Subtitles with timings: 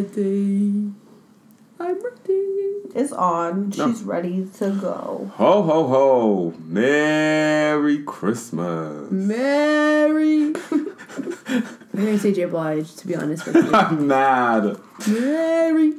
[0.00, 0.92] ready.
[1.78, 2.94] I'm ready.
[2.94, 3.70] It's on.
[3.70, 3.88] No.
[3.88, 5.30] She's ready to go.
[5.34, 6.54] Ho ho ho!
[6.64, 9.10] Merry Christmas.
[9.10, 10.52] Merry.
[10.70, 13.72] I'm gonna say J Blige to be honest with you.
[13.72, 14.76] I'm mad.
[15.08, 15.94] Merry.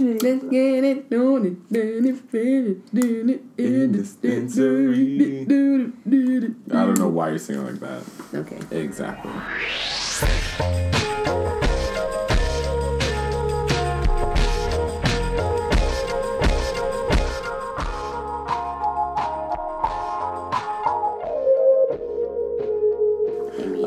[0.00, 5.44] Let's get it, doing it, doing it, doing it, it, In dispensary.
[5.44, 6.74] doing it, doing it.
[6.74, 8.02] I don't know why you're singing like that.
[8.34, 8.58] Okay.
[8.70, 9.30] Exactly.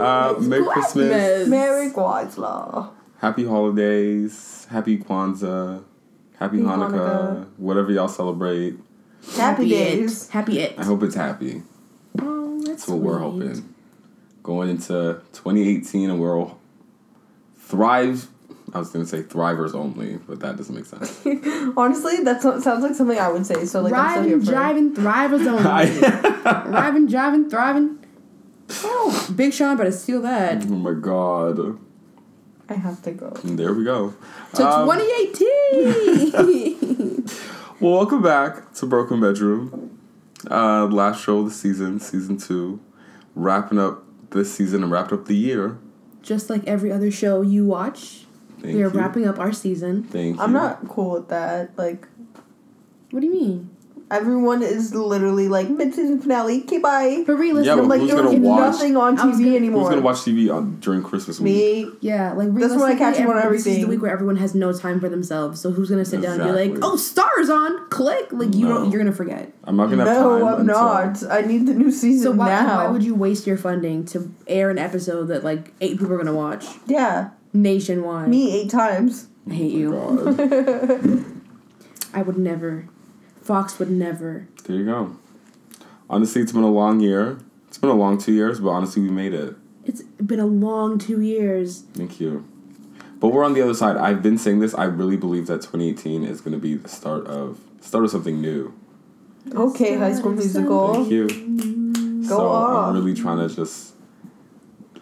[0.06, 1.48] Uh, Merry Christmas.
[1.48, 2.90] Merry Kwanzaa.
[3.20, 4.68] Happy holidays.
[4.70, 5.84] Happy Kwanzaa.
[6.40, 6.92] Happy Happy Hanukkah.
[6.92, 7.48] Hanukkah.
[7.58, 8.76] Whatever y'all celebrate.
[9.36, 9.70] Happy it.
[9.70, 10.30] days.
[10.30, 10.78] Happy it.
[10.78, 11.64] I hope it's happy.
[12.22, 13.74] Oh, that's That's what we're hoping.
[14.44, 16.60] Going into 2018 and we're all
[17.58, 18.28] thrive.
[18.74, 21.22] I was gonna say thrivers only, but that doesn't make sense.
[21.78, 23.66] Honestly, that sounds like something I would say.
[23.66, 26.46] So like, I'm still here Riding, for driving, thrivers only.
[26.46, 28.05] I- Riding, driving, thriving.
[28.70, 30.64] Oh, Big Sean better steal that.
[30.64, 31.78] oh my god.
[32.68, 33.30] I have to go.
[33.44, 34.16] There we go.
[34.56, 37.26] To Um, 2018.
[37.82, 40.00] Well, welcome back to Broken Bedroom.
[40.50, 42.80] Uh, last show of the season, season two.
[43.36, 45.78] Wrapping up this season and wrapped up the year.
[46.22, 48.26] Just like every other show you watch,
[48.62, 48.98] Thank we are you.
[48.98, 50.04] wrapping up our season.
[50.04, 50.42] Thank you.
[50.42, 51.78] I'm not cool with that.
[51.78, 52.08] Like,
[53.12, 53.75] What do you mean?
[54.16, 56.62] Everyone is literally like mid-season finale.
[56.64, 57.24] Okay, bye.
[57.26, 59.56] For real, Yeah, listen, I'm like, who's there was gonna watch- nothing on TV gonna-
[59.56, 59.82] anymore.
[59.82, 61.54] Who's gonna watch TV on, during Christmas week?
[61.88, 61.92] Me.
[62.02, 64.38] Yeah, like That's when I catch up on every- This is the week where everyone
[64.38, 65.60] has no time for themselves.
[65.62, 68.28] So who's gonna sit down and be like, "Oh, stars on, click"?
[68.32, 68.74] Like you No.
[68.76, 69.52] don't, you're gonna forget.
[69.64, 70.48] I'm not gonna have No, time.
[70.48, 71.24] I'm until- not.
[71.32, 72.78] I need the new season So why, now.
[72.86, 76.18] why would you waste your funding to air an episode that like eight people are
[76.18, 78.30] gonna watch Yeah, nationwide?
[78.30, 79.28] me eight times.
[79.50, 79.92] I hate Oh you.
[80.36, 81.26] God.
[82.14, 82.86] I would never.
[83.46, 84.48] Fox would never.
[84.66, 85.16] there you go.
[86.10, 87.38] Honestly, it's been a long year.
[87.68, 89.56] It's been a long two years, but honestly, we made it.
[89.86, 91.84] It's been a long two years.
[91.94, 92.44] Thank you.
[93.20, 93.98] But we're on the other side.
[93.98, 94.74] I've been saying this.
[94.74, 98.42] I really believe that 2018 is going to be the start of start of something
[98.42, 98.74] new.
[99.54, 100.96] Okay, High School Musical.
[100.96, 101.28] Thank you.
[102.28, 102.90] Go so off.
[102.90, 103.94] I'm really trying to just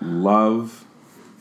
[0.02, 0.84] love,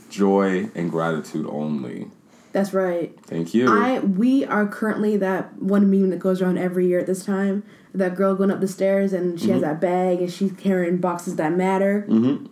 [0.09, 2.11] joy, and gratitude only.
[2.53, 3.19] That's right.
[3.25, 3.67] Thank you.
[3.69, 7.63] I we are currently that one meme that goes around every year at this time.
[7.95, 11.37] That girl going up the stairs and she has that bag and she's carrying boxes
[11.37, 12.07] that matter.
[12.09, 12.47] mm-hmm.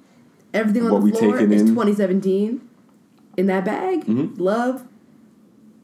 [0.53, 1.69] Everything on What the floor is in.
[1.69, 2.61] 2017.
[3.37, 4.39] In that bag, Mhm.
[4.39, 4.85] love.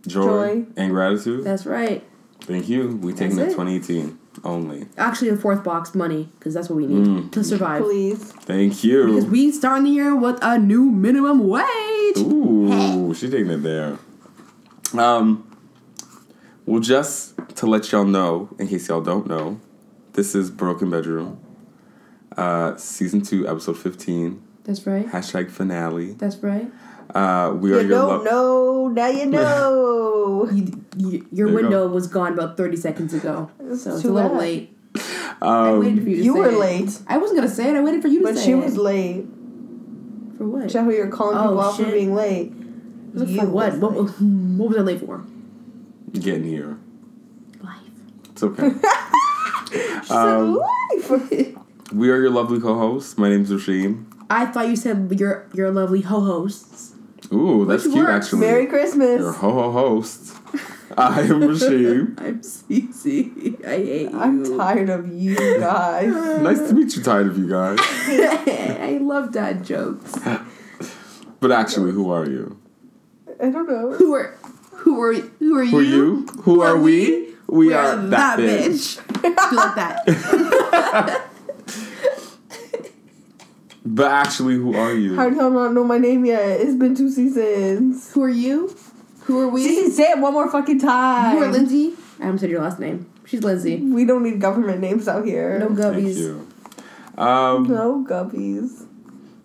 [0.07, 0.67] Joy, Joy.
[0.77, 1.45] and gratitude.
[1.45, 2.03] That's right.
[2.41, 2.97] Thank you.
[3.03, 3.51] We taking it.
[3.51, 4.87] 2018 only.
[4.97, 7.31] Actually, a fourth box, money, because that's what we need Mm.
[7.33, 7.83] to survive.
[7.83, 8.19] Please.
[8.19, 9.07] Thank you.
[9.07, 9.31] Because you.
[9.31, 12.19] we starting the year with a new minimum wage.
[12.19, 13.99] Ooh, she taking it there.
[14.97, 15.45] Um,
[16.65, 19.61] well, just to let y'all know, in case y'all don't know,
[20.15, 21.39] this is Broken Bedroom,
[22.37, 25.07] uh, season two, episode 15, That's right.
[25.07, 26.13] hashtag finale.
[26.13, 26.71] That's right.
[27.15, 30.51] Uh, we are You your don't lo- know, now you know.
[30.97, 33.51] You, you, your There you window was gone about 30 seconds ago.
[33.61, 34.39] It's So it's too a little bad.
[34.41, 34.73] late.
[35.43, 36.59] I waited Um, for you to You were it.
[36.59, 37.77] late, I wasn't going to say it.
[37.77, 38.57] I waited for you to but say it.
[38.57, 39.27] But she was late.
[40.39, 40.73] For what?
[40.73, 42.53] How you're calling Oh, people out for being late.
[43.15, 43.73] You for what?
[43.73, 44.11] was What, late.
[44.59, 45.25] what was I late for?
[46.19, 46.79] getting here.
[47.63, 47.77] Life.
[48.31, 48.71] It's okay.
[49.71, 50.61] She Um,
[51.01, 51.57] said life.
[51.93, 53.19] we are your lovely co-hosts.
[53.19, 54.07] My name's Rasheem.
[54.31, 56.95] I thought you said your your lovely ho-hosts.
[57.33, 58.27] Ooh, that's Which cute works.
[58.27, 58.41] actually.
[58.41, 59.21] Merry Christmas.
[59.21, 60.37] Your ho ho host.
[60.99, 62.19] I am Rasheem.
[62.21, 63.65] I'm Cece.
[63.65, 64.19] I hate you.
[64.19, 66.07] I'm tired of you guys.
[66.43, 67.03] nice to meet you.
[67.03, 67.79] Tired of you guys.
[67.83, 70.19] I love dad jokes.
[71.41, 72.59] But actually, who are you?
[73.43, 73.93] I don't know.
[73.93, 74.39] Who are
[74.73, 75.71] who are who are you?
[75.71, 76.27] Who are you?
[76.43, 77.35] Who are we?
[77.47, 78.97] We are that bitch.
[79.23, 81.31] Do like that.
[83.85, 85.15] But actually, who are you?
[85.15, 86.61] How do y'all not know my name yet?
[86.61, 88.13] It's been two seasons.
[88.13, 88.75] Who are you?
[89.27, 89.63] Who are we?
[89.67, 91.37] Season, say it one more fucking time.
[91.37, 91.93] Who are Lindsay?
[92.21, 93.11] I haven't said your last name.
[93.27, 93.77] She's Lindsay.
[93.77, 95.59] We don't need government names out here.
[95.59, 96.17] No Thank gubbies.
[96.17, 96.49] you.
[97.19, 98.87] Um, No guppies.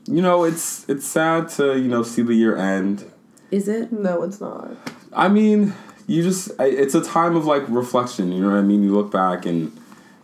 [0.06, 3.06] you know, it's it's sad to you know see the year end.
[3.50, 3.92] Is it?
[3.92, 4.72] No, it's not.
[5.14, 5.74] I mean,
[6.08, 8.32] you just it's a time of like reflection.
[8.32, 8.84] You know what I mean?
[8.84, 9.72] You look back and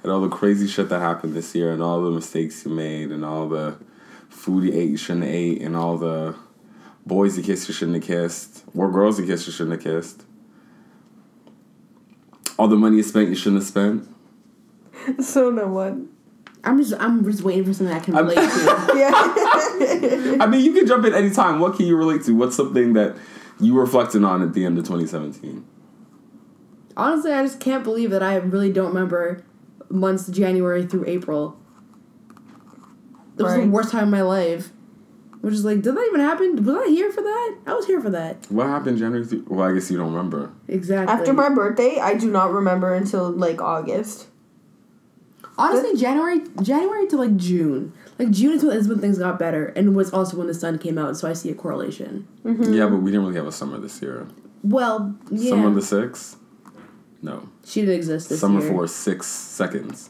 [0.03, 3.11] at all the crazy shit that happened this year, and all the mistakes you made,
[3.11, 3.75] and all the
[4.29, 6.35] food you ate you shouldn't have ate, and all the
[7.07, 10.23] boys you kissed you shouldn't have kissed, or girls you kissed you shouldn't have kissed.
[12.59, 14.07] All the money you spent you shouldn't have spent.
[15.23, 16.09] So no one.
[16.65, 18.87] I'm just I'm just waiting for something I can I'm- relate to.
[18.97, 20.37] Yeah.
[20.43, 21.59] I mean, you can jump in anytime.
[21.59, 22.33] What can you relate to?
[22.33, 23.15] What's something that
[23.61, 25.65] you reflecting on at the end of 2017?
[26.97, 29.45] Honestly, I just can't believe that I really don't remember
[29.89, 31.57] months January through April.
[33.37, 34.71] It was the worst time of my life.
[35.41, 36.63] Which is like, did that even happen?
[36.65, 37.55] Was I here for that?
[37.67, 38.47] I was here for that.
[38.49, 39.25] What happened January?
[39.25, 40.51] Through, well, I guess you don't remember.
[40.67, 41.13] Exactly.
[41.13, 44.27] After my birthday, I do not remember until like August.
[45.57, 47.93] honestly, January, January to like June.
[48.17, 50.79] Like June is when, is when things got better, and was also when the sun
[50.79, 51.17] came out.
[51.17, 52.27] So I see a correlation.
[52.43, 52.73] Mm-hmm.
[52.73, 54.27] Yeah, but we didn't really have a summer this year.
[54.63, 56.37] Well, yeah, Summer of the sixth?
[57.21, 57.47] No.
[57.63, 58.71] she didn't exist this summer year.
[58.71, 60.09] for six seconds.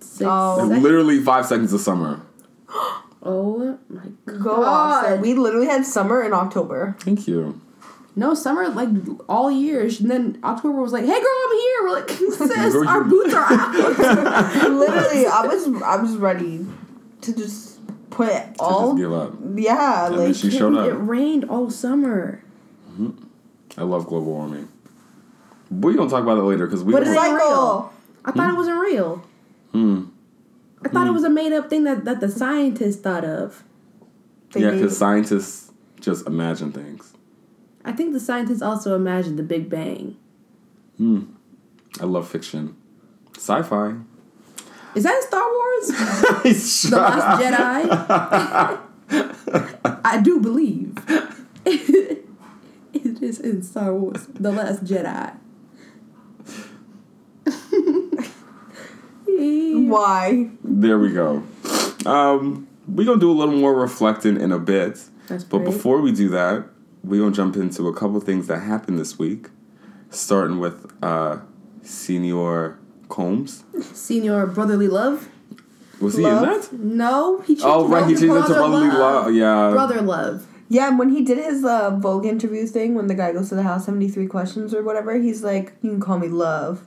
[0.00, 0.68] Six Oh.
[0.68, 2.20] sec- Literally five seconds of summer.
[3.24, 4.42] Oh my god!
[4.42, 5.20] Go off.
[5.20, 6.96] We literally had summer in October.
[7.00, 7.60] Thank you.
[8.16, 8.88] No summer like
[9.28, 12.10] all years, and then October was like, "Hey, girl, I'm here." We're like,
[12.70, 13.74] "Sis, our boots are out."
[14.70, 16.64] literally, I was I was ready
[17.22, 17.78] to just
[18.10, 18.88] put To all.
[18.90, 19.32] just give up.
[19.56, 22.42] yeah, And then like she showed It rained all summer.
[23.76, 24.68] I love global warming.
[25.70, 26.92] We're gonna talk about it later because we.
[26.92, 27.92] But don't- it's- cycle.
[28.24, 29.24] I thought it wasn't real.
[29.72, 30.04] Hmm.
[30.84, 33.64] I thought it was a made up thing that, that the scientists thought of.
[34.52, 37.14] They Yeah, because scientists just imagine things.
[37.84, 40.16] I think the scientists also imagined the Big Bang.
[40.98, 41.22] Hmm.
[42.00, 42.76] I love fiction.
[43.36, 43.94] Sci-fi.
[44.94, 45.88] Is that in Star Wars?
[46.90, 48.80] the Last Jedi?
[50.04, 50.96] I do believe.
[51.66, 52.22] it
[53.22, 54.26] is in Star Wars.
[54.34, 55.36] The Last Jedi.
[59.38, 60.50] Why?
[60.62, 61.42] There we go.
[62.06, 65.00] Um, we're gonna do a little more reflecting in a bit.
[65.28, 65.70] That's But great.
[65.72, 66.66] before we do that,
[67.02, 69.48] we're gonna jump into a couple things that happened this week.
[70.10, 71.38] Starting with uh
[71.82, 72.78] Senior
[73.08, 73.64] Combs.
[73.92, 75.28] Senior Brotherly Love?
[76.00, 76.42] Was he Love?
[76.42, 76.72] in that?
[76.72, 79.34] No, he changed Oh right, he changed it to Brother Brotherly Love.
[79.34, 79.70] Yeah.
[79.70, 80.46] Brother Love.
[80.68, 83.54] Yeah, and when he did his uh, Vogue interview thing, when the guy goes to
[83.54, 86.84] the house, 73 questions or whatever, he's like, you can call me Love.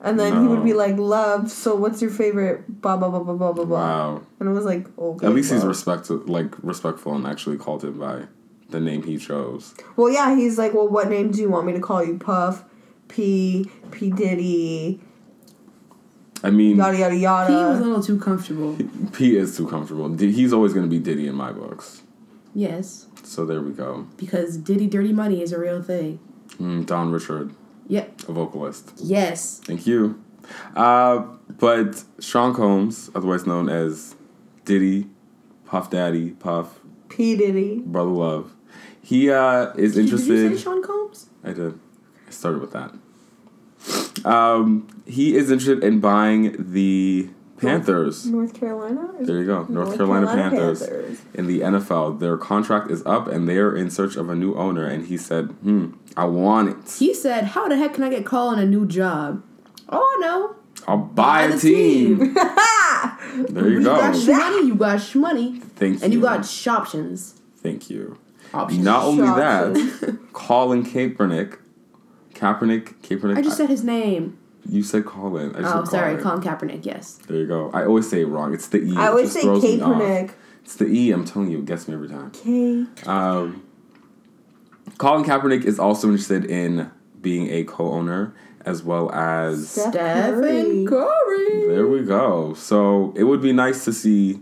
[0.00, 3.34] And then he would be like, Love, so what's your favorite blah, blah, blah, blah,
[3.34, 3.78] blah, blah, blah.
[3.78, 4.22] Wow.
[4.38, 5.26] And it was like, "Oh, okay.
[5.26, 5.68] At least he's Love.
[5.68, 8.26] respect like respectful and actually called him by
[8.70, 9.74] the name he chose.
[9.96, 12.18] Well, yeah, he's like, well, what name do you want me to call you?
[12.18, 12.64] Puff,
[13.08, 14.10] P, P.
[14.10, 15.00] Diddy,
[16.42, 17.50] I mean, yada, yada, yada.
[17.50, 18.76] He was a little too comfortable.
[19.12, 20.14] P is too comfortable.
[20.16, 22.02] He's always gonna be Diddy in my books.
[22.54, 23.06] Yes.
[23.22, 24.06] So there we go.
[24.16, 26.20] Because Diddy Dirty Money is a real thing.
[26.60, 27.52] Mm, Dawn Richard,
[27.88, 28.28] Yep.
[28.28, 28.92] a vocalist.
[28.96, 29.60] Yes.
[29.64, 30.22] Thank you.
[30.74, 31.18] Uh,
[31.58, 34.14] but Sean Combs, otherwise known as
[34.64, 35.06] Diddy,
[35.64, 37.36] Puff Daddy, Puff, P.
[37.36, 37.80] Diddy.
[37.84, 38.52] Brother Love,
[39.02, 40.28] he uh, is interested.
[40.34, 41.30] Did you say Sean Combs?
[41.44, 41.78] I did.
[42.26, 42.92] I started with that.
[44.24, 47.28] Um, he is interested in buying the
[47.58, 48.26] Panthers.
[48.26, 49.08] North Carolina?
[49.20, 50.82] There you go, North, Carolina, Panthers.
[51.34, 52.18] in the NFL.
[52.18, 54.84] Their contract is up, and they are in search of a new owner.
[54.86, 56.92] And he said, "Hmm, I want it.
[56.98, 59.42] He said, How the heck can I get called on a new job?
[59.88, 60.56] Oh, I know.
[60.88, 62.18] I'll buy, Buy a the team."
[63.48, 63.94] there you go.
[63.96, 64.18] You got go.
[64.20, 65.62] shmoney, you got shmoney.
[65.62, 66.24] Thank And you you.
[66.24, 67.34] got shoptions.
[67.56, 68.18] Thank you.
[68.54, 68.84] Options.
[68.84, 70.00] Not only Shoptions.
[70.00, 71.58] that, Colin Kaepernick,
[72.34, 73.36] Kaepernick, Kaepernick.
[73.38, 74.38] I just said his name.
[74.68, 75.54] you said Colin.
[75.56, 76.40] I just Oh, said sorry, Colin.
[76.42, 77.18] Colin Kaepernick, yes.
[77.26, 77.70] There you go.
[77.74, 78.54] I always say it wrong.
[78.54, 78.94] It's the E.
[78.96, 80.00] I It always just say throws me off.
[80.00, 80.30] Kaepernick.
[80.64, 81.10] It's the E.
[81.12, 82.30] I'm telling you, it gets me every time.
[82.30, 82.86] K.
[83.06, 83.62] Um,
[84.98, 86.90] Colin Kaepernick is also interested in
[87.20, 88.34] being a co-owner
[88.64, 89.68] as well as.
[89.68, 89.92] Steph
[90.38, 90.86] Stephen Curry.
[90.86, 91.68] Curry.
[91.68, 92.54] There we go.
[92.54, 94.40] So it would be nice to see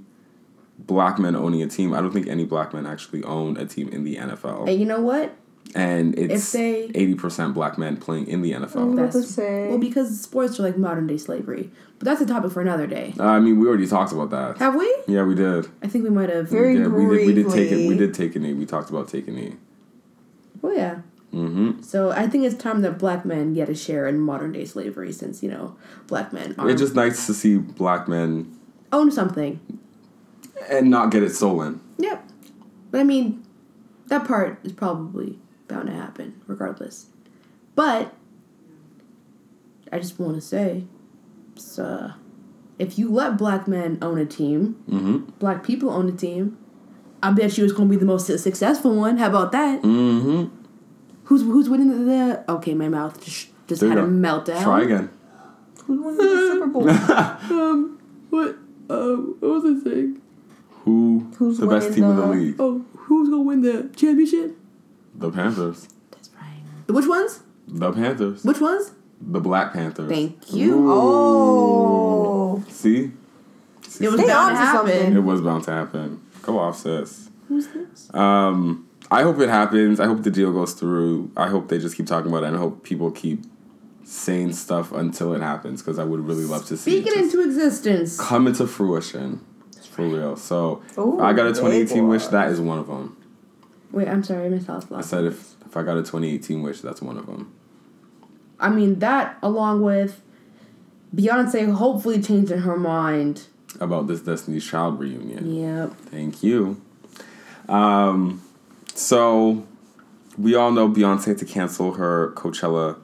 [0.79, 1.93] black men owning a team.
[1.95, 4.87] I don't think any black men actually own a team in the NFL, And you
[4.87, 5.35] know what?
[5.75, 8.77] and it's eighty percent black men playing in the NFL.
[8.77, 9.69] I'm about to That's- say.
[9.69, 11.71] Well, because sports are like modern day slavery.
[11.99, 13.15] But that's a topic for another day.
[13.19, 14.59] Uh, I mean, we already talked about that.
[14.59, 14.95] Have we?
[15.07, 15.69] Yeah, we did.
[15.83, 16.49] I think we might have.
[16.49, 16.93] Very we did.
[16.93, 17.27] We did.
[17.27, 17.89] We did take it.
[17.89, 18.53] We did take a knee.
[18.53, 19.55] We talked about taking a knee.
[20.65, 21.01] Oh, yeah.
[21.33, 21.83] Mm-hmm.
[21.83, 25.13] So I think it's time that black men get a share in modern day slavery
[25.13, 28.57] since, you know, black men are It's just nice to see black men
[28.93, 29.61] own something.
[30.71, 31.81] and not get it stolen.
[31.99, 32.25] Yep.
[32.91, 33.45] But I mean,
[34.07, 37.07] that part is probably bound to happen regardless.
[37.75, 38.15] But
[39.93, 40.85] I just want to say,
[41.57, 42.13] so,
[42.79, 45.31] if you let black men own a team, Mm-hmm.
[45.41, 46.57] black people own a team,
[47.29, 49.17] I bet you it's going to be the most successful one.
[49.19, 49.83] How about that?
[49.83, 50.55] Mm-hmm.
[51.25, 54.13] Who's who's winning the, the Okay, my mouth just just There you had a go.
[54.13, 54.63] meltdown.
[54.63, 55.09] Try again.
[55.87, 56.89] Who won the Super Bowl?
[56.91, 57.99] Um,
[58.31, 58.57] what?
[58.91, 60.21] Um, what was I saying?
[60.85, 62.57] Who Who's the best winning team in the- the league?
[62.59, 64.57] Oh, who's gonna win the championship?
[65.15, 65.89] The Panthers.
[66.11, 66.63] That's right.
[66.95, 67.41] Which ones?
[67.69, 68.45] The Panthers.
[68.45, 68.93] Which ones?
[69.21, 70.11] The Black Panthers.
[70.11, 70.75] Thank you.
[70.75, 70.91] Ooh.
[70.93, 72.65] Oh.
[72.69, 73.11] See?
[73.89, 74.05] See?
[74.05, 74.99] It was Stay bound to on to something.
[75.01, 75.17] happen.
[75.17, 76.21] It was bound to happen.
[76.45, 77.31] Go off, sis.
[77.49, 78.13] Who's this?
[78.15, 80.01] Um, I hope it happens.
[80.01, 81.31] I hope the deal goes through.
[81.37, 83.45] I hope they just keep talking about it, and I hope people keep
[84.05, 87.25] saying stuff until it happens because I would really love to see Speak it it
[87.25, 88.21] into existence.
[88.21, 89.45] come into fruition.
[89.91, 90.37] For real.
[90.37, 92.27] So Ooh, I got a 2018 wish.
[92.27, 93.17] That is one of them.
[93.93, 96.81] Wait, I'm sorry, I missed last I said if if I got a 2018 wish,
[96.81, 97.55] that's one of them.
[98.59, 100.21] I mean that along with
[101.15, 103.47] Beyonce hopefully changing her mind.
[103.81, 105.55] About this Destiny's Child reunion.
[105.55, 105.97] Yep.
[106.11, 106.81] Thank you.
[107.69, 108.43] Um,
[108.95, 109.67] so
[110.39, 112.99] we all know Beyonce had to cancel her Coachella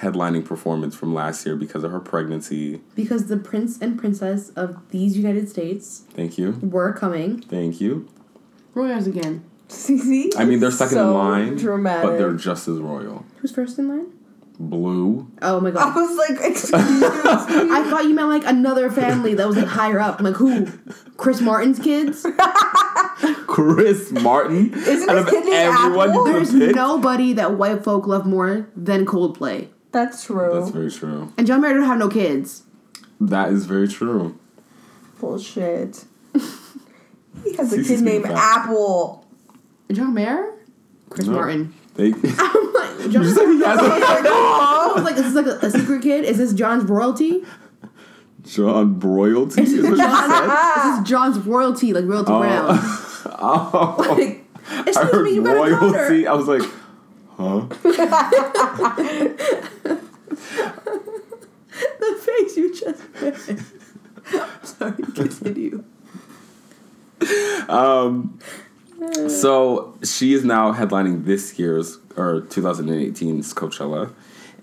[0.00, 2.80] headlining performance from last year because of her pregnancy.
[2.94, 6.52] Because the prince and princess of these United States Thank you.
[6.62, 7.40] were coming.
[7.42, 8.08] Thank you.
[8.74, 9.44] Royals again.
[9.68, 12.08] See, I mean, they're second so in line, dramatic.
[12.10, 13.26] but they're just as royal.
[13.38, 14.06] Who's first in line?
[14.60, 15.30] Blue.
[15.40, 15.96] Oh my god!
[15.96, 16.78] I was like, excuse me.
[16.80, 20.18] I thought you meant like another family that was like higher up.
[20.18, 20.66] I'm like who?
[21.16, 22.26] Chris Martin's kids?
[23.46, 24.72] Chris Martin.
[24.74, 26.24] Isn't Out his kid named everyone Apple?
[26.24, 29.68] There's picked- nobody that white folk love more than Coldplay.
[29.92, 30.50] That's true.
[30.54, 31.32] That's very true.
[31.38, 32.64] And John Mayer don't have no kids.
[33.20, 34.38] That is very true.
[35.20, 36.04] Bullshit.
[37.44, 38.26] he has a kid named.
[38.26, 39.24] Apple.
[39.90, 40.52] John Mayer?
[41.10, 41.34] Chris No.
[41.34, 41.74] Martin.
[41.98, 42.12] They.
[42.12, 42.26] I'm like,
[43.06, 46.00] you John said he has a I was like, is this like a, a secret
[46.00, 46.24] kid?
[46.24, 47.42] Is this John's royalty?
[48.44, 49.62] John royalty?
[49.62, 49.82] is said?
[49.82, 52.78] This is John's royalty, like royalty brown.
[53.40, 53.96] Oh.
[54.16, 54.44] Like,
[54.96, 55.98] I heard me, you got a daughter.
[55.98, 56.26] royalty.
[56.26, 56.62] I was like,
[57.36, 57.66] huh?
[62.00, 63.36] The face you just made.
[64.62, 65.84] Sorry, continue.
[67.68, 68.38] Um,
[69.28, 74.12] so she is now headlining this year's or 2018's Coachella,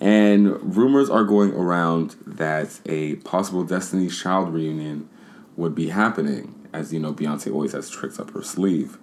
[0.02, 5.10] and rumors are going around that a possible Destiny's Child reunion
[5.56, 6.54] would be happening.
[6.74, 8.98] As you know, Beyonce always has tricks up her sleeve.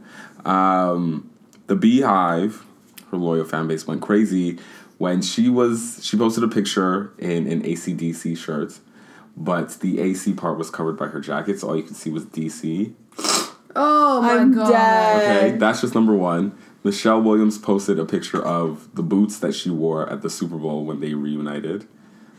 [0.45, 1.31] Um,
[1.67, 2.63] the BeyHive,
[3.11, 4.59] her loyal fan base, went crazy
[4.99, 8.79] when she was she posted a picture in an ACDC shirt,
[9.37, 12.27] but the AC part was covered by her jacket, so all you could see was
[12.27, 12.93] DC.
[13.77, 14.69] Oh my I'm god.
[14.71, 15.45] dead.
[15.53, 16.53] Okay, that's just number one.
[16.85, 20.85] Michelle Williams posted a picture of the boots that she wore at the Super Bowl
[20.85, 21.87] when they reunited.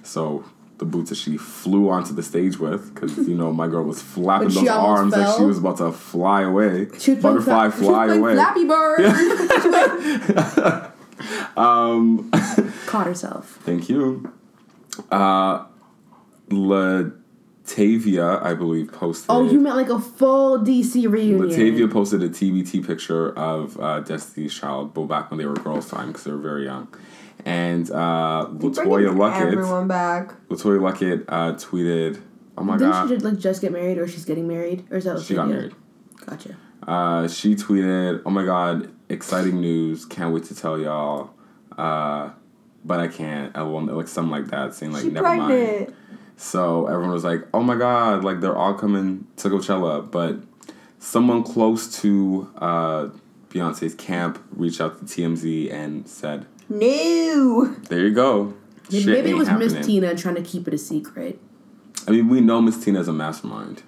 [0.04, 0.44] So
[0.80, 4.02] the boots that she flew onto the stage with, because you know my girl was
[4.02, 6.88] flapping those almost arms like she was about to fly away.
[7.00, 8.34] She was playing Butterfly Fla- she was fly away.
[8.34, 9.00] Flappy Bird.
[11.56, 12.32] Um,
[12.88, 13.60] Caught herself.
[13.64, 14.34] thank you.
[15.12, 15.64] Uh,
[17.66, 19.28] Latavia, I believe, posted.
[19.30, 21.40] Oh, you meant like a full DC reunion.
[21.40, 25.90] Latavia posted a TBT picture of uh, Destiny's Child, but back when they were girls'
[25.90, 26.94] time because they were very young.
[27.46, 30.48] And uh, Latoya Bringing Luckett, Everyone back.
[30.50, 32.22] LeToya Luckett uh, tweeted,
[32.58, 34.86] "Oh my god Didn't god, she just, like just get married, or she's getting married,
[34.92, 35.74] or is that what she got married."
[36.26, 36.56] Gotcha.
[36.88, 40.06] Uh, she tweeted, "Oh my god, exciting news!
[40.06, 41.32] Can't wait to tell y'all,
[41.78, 42.30] uh,
[42.86, 45.94] but I can't." LOL, like something like that, saying like, she "Never mind."
[46.36, 46.42] Pregnant.
[46.42, 50.38] So everyone was like, "Oh my god!" Like they're all coming to Coachella, but
[51.00, 53.10] someone close to uh,
[53.50, 57.76] Beyonce's camp reached out to TMZ and said, No.
[57.90, 58.54] "There you go."
[58.92, 59.86] Maybe, Shit maybe it was Miss.
[59.86, 61.40] Tina trying to keep it a secret.
[62.08, 63.84] I mean, we know Miss Tina's a mastermind.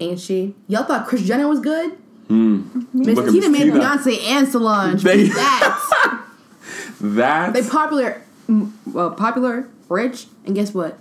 [0.00, 0.54] Ain't she?
[0.68, 1.92] Y'all thought Kris Jenner was good?
[2.28, 2.82] Hmm.
[2.92, 5.02] Miss Look at Tina made Beyonce and Solange.
[5.02, 6.24] They- that.
[7.00, 8.22] That they popular,
[8.86, 10.98] well, popular, rich, and guess what?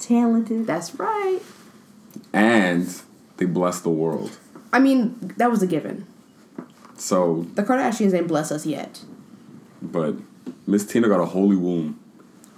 [0.00, 0.66] Talented.
[0.66, 1.40] That's right.
[2.32, 3.00] and
[3.36, 4.36] they bless the world.
[4.72, 6.06] I mean, that was a given.
[6.96, 9.00] So, The Kardashians ain't bless us yet.
[9.80, 10.16] but
[10.66, 11.98] Miss Tina got a holy womb.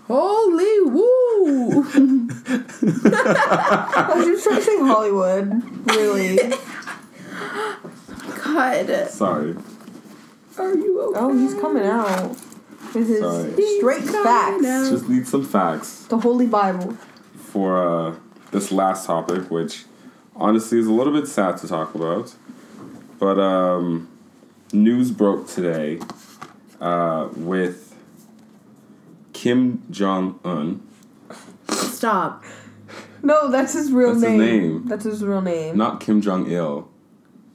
[0.08, 1.84] Holy woo!
[1.94, 5.62] I was just trying to say Hollywood.
[5.87, 6.38] Really.
[8.44, 9.56] God, Sorry.
[10.58, 11.18] are you okay?
[11.20, 12.30] Oh, he's coming out
[12.94, 13.52] with his Sorry.
[13.78, 14.64] straight facts.
[14.66, 14.90] out.
[14.90, 16.04] Just need some facts.
[16.06, 16.96] The Holy Bible.
[17.52, 17.76] For
[18.09, 18.14] uh,
[18.50, 19.85] this last topic, which
[20.35, 22.35] honestly is a little bit sad to talk about.
[23.18, 24.09] But um,
[24.73, 26.00] news broke today
[26.80, 27.94] uh, with
[29.35, 30.82] Kim Jong Un,
[31.68, 32.42] Stop.
[33.23, 34.38] No, that's his real That's his name.
[34.40, 34.87] name.
[34.87, 35.76] That's his real name.
[35.76, 36.88] not Kim Jong Il.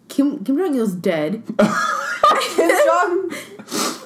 [0.07, 1.43] Kim Kim Jong Il's dead.
[2.55, 3.31] Kim Jong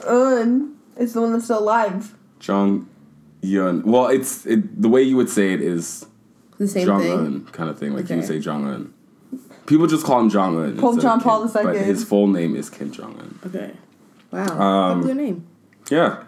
[0.08, 2.16] Un is the one that's still alive.
[2.40, 2.90] Jong
[3.42, 3.84] Yun.
[3.84, 6.06] Well, it's it, the way you would say it is
[6.58, 7.12] The same Jong thing.
[7.12, 7.96] Un kind of thing.
[7.96, 8.94] Like you would say Jong Un.
[9.66, 10.78] People just call him Jong Un.
[10.78, 11.64] Pope John Paul II.
[11.64, 13.40] But his full name is Kim Jong Un.
[13.48, 13.74] Okay.
[14.32, 14.92] Wow.
[14.92, 15.48] Um, Popular name.
[15.90, 16.24] Yeah.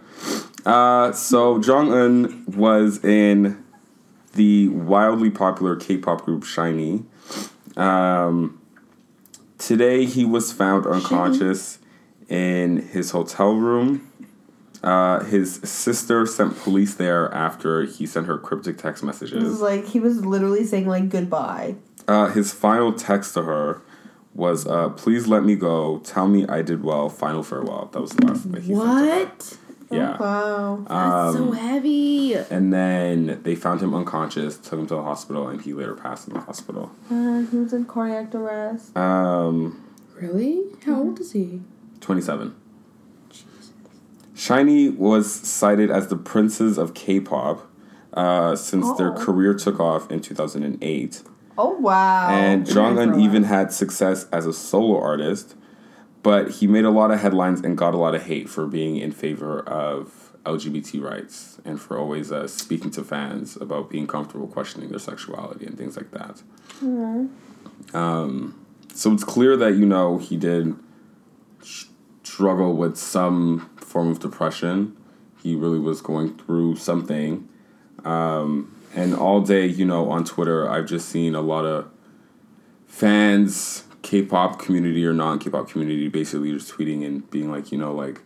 [0.66, 3.64] Uh, so Jong Un was in
[4.34, 7.06] the wildly popular K-pop group SHINee.
[7.78, 8.60] Um,
[9.58, 11.80] today he was found unconscious
[12.30, 14.10] in his hotel room.
[14.84, 19.62] Uh, his sister sent police there after he sent her cryptic text It was messages.
[19.62, 21.76] like he was literally saying like goodbye.
[22.08, 23.82] Uh, his final text to her
[24.34, 26.00] was, uh, "Please let me go.
[26.00, 27.08] Tell me I did well.
[27.08, 28.82] Final farewell." That was the last thing that he sent.
[28.82, 29.20] to her.
[29.26, 29.58] What?
[29.92, 30.18] Yeah.
[30.20, 30.76] Oh, wow.
[30.88, 32.34] That's so Um, heavy.
[32.34, 36.28] And then they found him unconscious, took him to the hospital, and he later passed
[36.28, 36.90] in the hospital.
[37.12, 38.98] Uh, he was in cardiac arrest.
[38.98, 39.80] Um,
[40.20, 40.64] Really?
[40.86, 41.62] How old is he?
[42.02, 42.56] 27.
[44.36, 47.70] SHINee was cited as the princes of K-pop
[48.14, 49.16] uh, since their Oh.
[49.26, 51.24] career took off in 2008.
[51.58, 52.30] Oh wow.
[52.32, 55.56] and Jong-un even had success as a solo artist,
[56.24, 58.98] but he made a lot of headlines and got a lot of hate for being
[58.98, 64.48] in favor of LGBT rights and for always uh, speaking to fans about being comfortable
[64.48, 66.42] questioning their sexuality and things like that.
[67.94, 68.56] Um,
[68.94, 70.76] so it's clear that you know he did
[72.24, 74.98] struggle with some form of depression.
[75.42, 77.48] He really was going through something.
[78.04, 81.90] Um, and all day, you know, on Twitter, I've just seen a lot of
[82.88, 88.22] fans, K-pop community or non-K-pop community, basically just tweeting and being like, you know, like,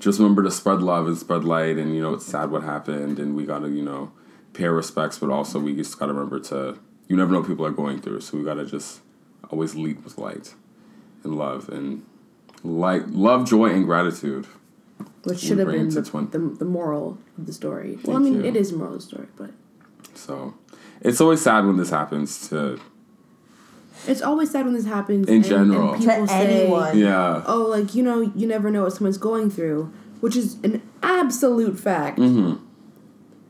[0.00, 3.18] just remember to spread love and spread light, and you know, it's sad what happened,
[3.18, 4.12] and we gotta, you know,
[4.52, 6.78] pay respects, but also we just gotta remember to,
[7.08, 9.00] you never know what people are going through, so we gotta just
[9.50, 10.54] always lead with light
[11.24, 12.04] and love and
[12.62, 14.46] light, love, joy, and gratitude.
[15.24, 17.98] Which should have been the, the, the moral of the story.
[18.04, 18.44] well, I mean, you.
[18.44, 19.50] it is a moral of the story, but
[20.14, 20.54] So,
[21.00, 22.80] it's always sad when this happens to,
[24.06, 25.28] it's always sad when this happens.
[25.28, 25.94] In and, general.
[25.94, 26.96] and to people say, anyone.
[26.96, 27.42] yeah.
[27.46, 31.78] "Oh, like you know, you never know what someone's going through," which is an absolute
[31.78, 32.18] fact.
[32.18, 32.62] Mm-hmm.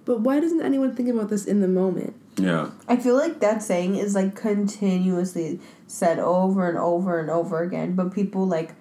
[0.06, 2.14] But why doesn't anyone think about this in the moment?
[2.36, 2.70] Yeah.
[2.88, 7.94] I feel like that saying is like continuously said over and over and over again,
[7.94, 8.74] but people like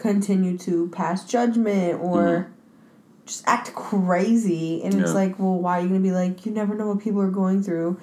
[0.00, 2.50] continue to pass judgment or
[3.26, 5.14] just act crazy, and it's Mm-hmm.
[5.14, 7.62] Like, well, why are you gonna be like, you never know what people are going
[7.62, 8.00] through,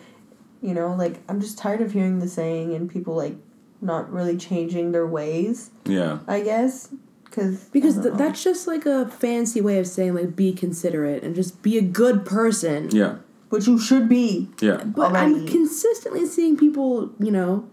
[0.61, 0.93] you know?
[0.95, 3.35] Like, I'm just tired of hearing the saying and people like
[3.81, 5.71] not really changing their ways.
[5.85, 6.19] Yeah.
[6.27, 6.89] I guess
[7.25, 11.35] because Because th- that's just like a fancy way of saying like be considerate and
[11.35, 12.89] just be a good person.
[12.91, 13.17] Yeah.
[13.49, 14.49] What you should be.
[14.61, 14.83] Yeah.
[14.83, 17.65] But I'm consistently seeing people, you know,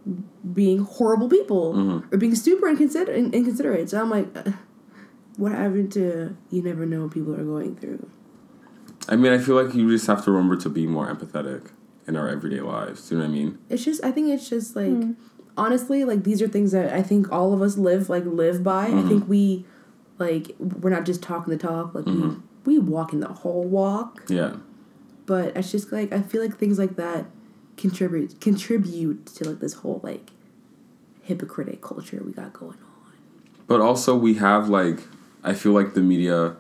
[0.52, 2.12] being horrible people Mhm.
[2.12, 3.90] or being super inconsider- in- inconsiderate.
[3.90, 4.52] So I'm like, uh,
[5.37, 8.06] what happened to you never know what people are going through?
[9.08, 11.62] I mean, I feel like you just have to remember to be more empathetic
[12.06, 13.08] in our everyday lives.
[13.08, 13.58] Do you know what I mean?
[13.68, 14.92] It's just, I think it's just like,
[15.56, 18.87] honestly, like these are things that I think all of us live, like, live by.
[18.87, 19.66] I think we,
[20.18, 22.40] like, we're not just talking the talk, like, Mhm.
[22.64, 24.22] we, we walk in the whole walk.
[24.28, 24.52] Yeah.
[25.26, 27.26] But it's just like, I feel like things like that
[27.76, 30.30] contribute, contribute to like this whole, like,
[31.22, 33.12] hypocritic culture we got going on.
[33.66, 35.00] But also, we have like,
[35.42, 36.56] I feel like the media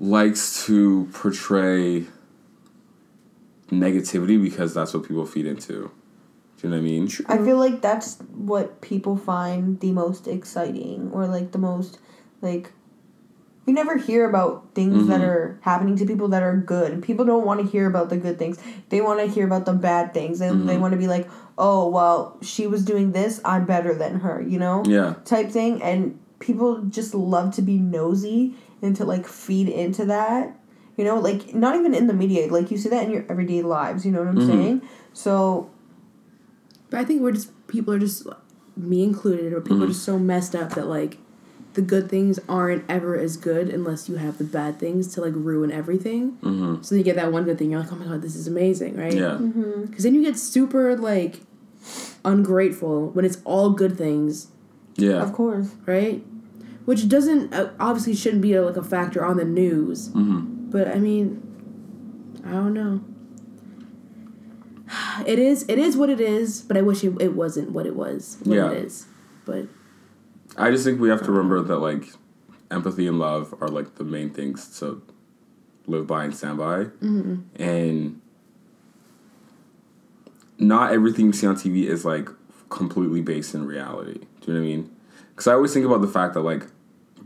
[0.00, 2.06] likes to portray
[3.70, 5.90] negativity because that's what people feed into.
[6.62, 7.08] Do you know what I mean?
[7.26, 11.98] I feel like that's what people find the most exciting or like the most
[12.40, 12.72] like
[13.64, 15.24] we never hear about things that Mhm.
[15.28, 17.00] are happening to people that are good.
[17.02, 18.58] People don't want to hear about the good things.
[18.88, 20.40] They want to hear about the bad things.
[20.40, 20.80] And they Mhm.
[20.80, 24.58] want to be like, "Oh, well, she was doing this, I'm better than her," you
[24.58, 24.82] know?
[24.86, 25.14] Yeah.
[25.24, 30.58] Type thing and people just love to be nosy and to like feed into that.
[30.96, 33.62] You know, like not even in the media, like you see that in your everyday
[33.62, 34.46] lives, you know what I'm Mhm.
[34.46, 34.82] saying?
[35.12, 35.68] So,
[36.90, 38.26] But I think we're just people are just
[38.76, 39.92] me included, or people are Mhm.
[39.92, 41.16] just so messed up that like
[41.74, 45.32] the good things aren't ever as good unless you have the bad things to like
[45.34, 46.32] ruin everything.
[46.42, 46.82] Mm-hmm.
[46.82, 48.96] So you get that one good thing, you're like, oh my god, this is amazing,
[48.96, 49.14] right?
[49.14, 49.38] Yeah.
[49.40, 51.40] Because then you get super like
[52.24, 54.48] ungrateful when it's all good things,
[54.96, 55.22] Yeah.
[55.22, 55.70] of course.
[55.86, 56.22] right?
[56.84, 60.70] Which doesn't uh, obviously shouldn't be a, like a factor on the news, Mm-hmm.
[60.70, 61.40] but I mean,
[62.44, 63.00] I don't know.
[65.26, 67.94] It is it is what it is, but I wish it, it wasn't what it
[67.96, 68.38] was.
[68.44, 68.70] What Yeah.
[68.72, 69.06] it is,
[69.44, 69.66] but
[70.56, 72.04] I just think we have to remember that like
[72.70, 75.02] empathy and love are like the main things to
[75.86, 77.40] live by and stand by, mm-hmm.
[77.56, 78.20] and
[80.58, 82.28] not everything you see on TV is like
[82.68, 84.14] completely based in reality.
[84.14, 84.96] Do you know what I mean?
[85.30, 86.66] Because I always think about the fact that like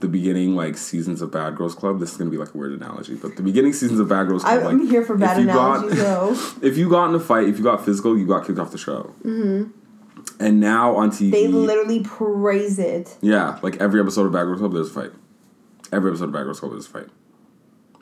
[0.01, 2.01] the beginning like seasons of Bad Girls Club.
[2.01, 4.43] This is gonna be like a weird analogy, but the beginning seasons of Bad Girls
[4.43, 4.65] Club.
[4.65, 6.33] I'm like, here for bad if you got- analogies, though.
[6.67, 8.79] if you got in a fight, if you got physical, you got kicked off the
[8.79, 9.15] show.
[9.25, 9.71] Mm-hmm.
[10.39, 13.17] And now on TV, They literally praise it.
[13.23, 15.13] Yeah, like every episode of Bad Girls Club, there's a fight.
[15.93, 17.09] Every episode of Bad Girls Club, there's a fight.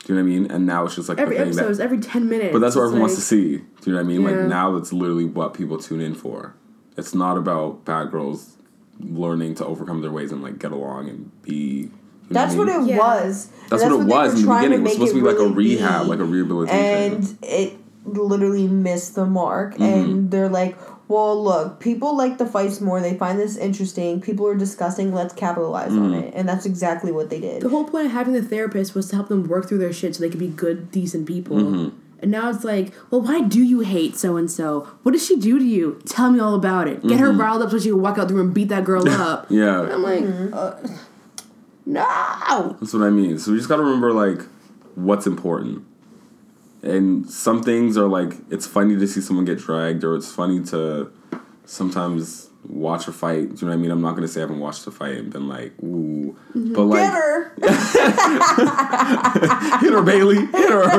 [0.03, 0.51] Do you know what I mean?
[0.51, 1.83] And now it's just like every the thing episode is that.
[1.85, 2.51] every ten minutes.
[2.53, 3.57] But that's what It's everyone wants to see.
[3.57, 4.21] Do you know what I mean?
[4.21, 4.29] Yeah.
[4.29, 6.55] Like now, it's literally what people tune in for.
[6.97, 8.57] It's not about bad girls
[8.99, 11.53] learning to overcome their ways and like get along and be.
[11.53, 11.91] you know
[12.31, 12.97] That's I what it Yeah.
[12.97, 13.49] was.
[13.69, 14.79] That's And what it was in the beginning.
[14.79, 16.09] It was make supposed to be like a rehab, be.
[16.09, 17.13] like a rehabilitation.
[17.13, 19.83] and it literally missed the mark Mm-hmm.
[19.83, 24.47] and they're like well look people like the fights more they find this interesting people
[24.47, 26.27] are discussing let's capitalize on Mm-hmm.
[26.29, 29.07] it and that's exactly what they did The whole point of having the therapist was
[29.09, 31.57] to help them work through their shit so they could be good, decent people.
[31.57, 31.97] Mm-hmm.
[32.21, 34.87] And now it's like, well, why do you hate so and so?
[35.03, 36.01] What does she do to you?
[36.07, 37.05] Tell me all about it.
[37.05, 39.07] Get her riled up so she can walk out the room and beat that girl
[39.27, 39.45] up.
[39.49, 39.53] Mm-hmm.
[39.53, 40.87] yeah, I'm like, uh,
[41.85, 42.75] no.
[42.79, 43.37] That's what I mean.
[43.37, 44.41] So we just got to remember like
[44.95, 45.85] what's important.
[46.85, 50.63] And some things are like it's funny to see someone get dragged, or it's funny
[50.65, 51.11] to
[51.65, 53.49] sometimes watch a fight.
[53.49, 53.91] Do you know what I mean?
[53.91, 56.73] I'm not gonna say I haven't watched a fight and been like, ooh, mm-hmm.
[56.73, 57.53] but like get her
[59.79, 60.89] hit her Bailey, hit her.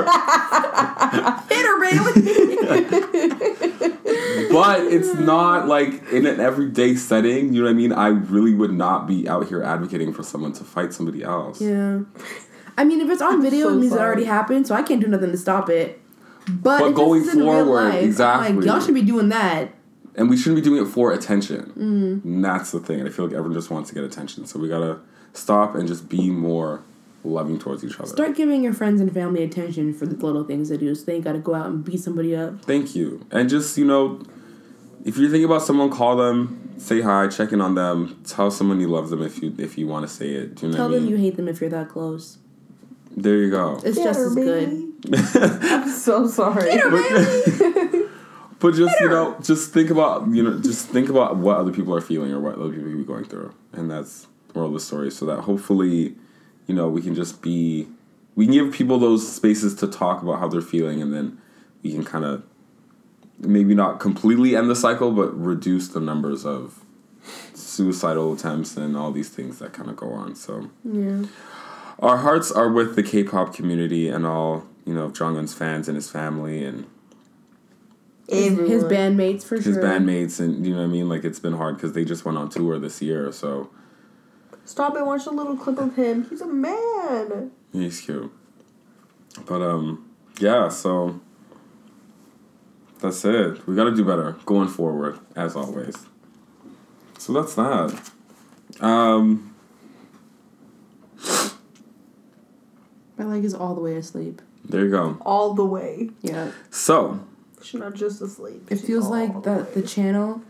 [1.48, 2.56] Hit her, Bailey.
[4.52, 7.52] but it's not like in an everyday setting.
[7.52, 7.92] You know what I mean?
[7.92, 11.60] I really would not be out here advocating for someone to fight somebody else.
[11.60, 12.00] yeah.
[12.78, 15.00] I mean, if it's on video, so it means it already happened, so I can't
[15.00, 16.00] do nothing to stop it.
[16.48, 18.52] But, But if going this is in real forward, life, I'm exactly.
[18.56, 19.70] like, y'all should be doing that.
[20.14, 21.72] and we shouldn't be doing it for attention.
[22.24, 22.42] Mm.
[22.42, 23.00] That's the thing.
[23.00, 24.46] And I feel like everyone just wants to get attention.
[24.46, 24.98] So we gotta
[25.32, 26.82] stop and just be more
[27.24, 28.06] loving towards each other.
[28.08, 31.14] Start giving your friends and family attention for the little things they do, so they
[31.16, 32.62] ain't gotta go out and beat somebody up.
[32.64, 33.26] Thank you.
[33.32, 34.20] And just you know,
[35.04, 38.80] if you're thinking about someone, call them, say hi, check in on them, tell someone
[38.80, 40.54] you love them if you if you want to say it.
[40.54, 41.12] Do you know Tell what I them mean?
[41.12, 42.38] you hate them if you're that close.
[43.16, 43.80] There you go.
[43.84, 44.82] It's Get just her, as good.
[45.70, 46.70] i'm so sorry
[48.58, 51.94] But just you know, just think about you know, just think about what other people
[51.94, 54.80] are feeling or what other people are going through, and that's the moral of the
[54.80, 55.10] story.
[55.10, 56.14] So that hopefully,
[56.66, 57.86] you know, we can just be,
[58.34, 61.38] we can give people those spaces to talk about how they're feeling, and then
[61.82, 62.44] we can kind of
[63.38, 66.82] maybe not completely end the cycle, but reduce the numbers of
[67.52, 70.34] suicidal attempts and all these things that kind of go on.
[70.34, 71.24] So Yeah.
[71.98, 76.10] Our hearts are with the K-pop community and all you know Jonghyun's fans and his
[76.10, 76.86] family and
[78.28, 79.74] His, his bandmates for his sure.
[79.74, 81.08] His bandmates and you know what I mean?
[81.08, 83.70] Like it's been hard because they just went on tour this year so.
[84.64, 86.26] Stop and watch a little clip of him.
[86.28, 87.52] He's a man.
[87.72, 88.32] He's cute.
[89.46, 91.20] But um yeah so
[92.98, 93.66] that's it.
[93.66, 95.94] We got to do better going forward as always.
[97.18, 98.10] So that's that.
[98.80, 99.54] Um
[103.18, 104.42] My leg is all the way asleep.
[104.64, 106.50] there you go all the way Yeah.
[106.70, 107.20] so
[107.62, 109.86] she's not just asleep It she's feels like the the way.
[109.86, 110.42] channel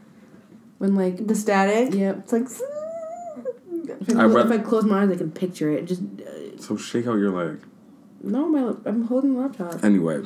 [0.79, 2.19] when like the static Yep.
[2.21, 2.43] it's like
[4.01, 5.85] if I, I clo- read- if I close my eyes I can picture it.
[5.87, 7.61] Just uh, so shake out your leg
[8.23, 9.85] no, my I'm holding the laptop.
[9.85, 10.23] anyway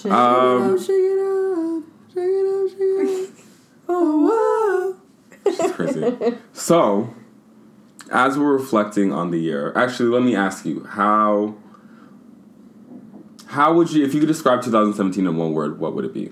[0.00, 0.12] shit.
[0.12, 3.34] um shake it up, shake it up, shake it up.
[3.86, 4.96] Oh,
[5.46, 6.38] It's crazy.
[6.54, 7.12] so,
[8.10, 11.56] as we're reflecting on the year, actually, let me ask you how.
[13.48, 16.26] How would you, if you could describe 2017 in one word, what would it be?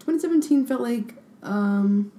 [0.00, 2.10] 2017 felt like um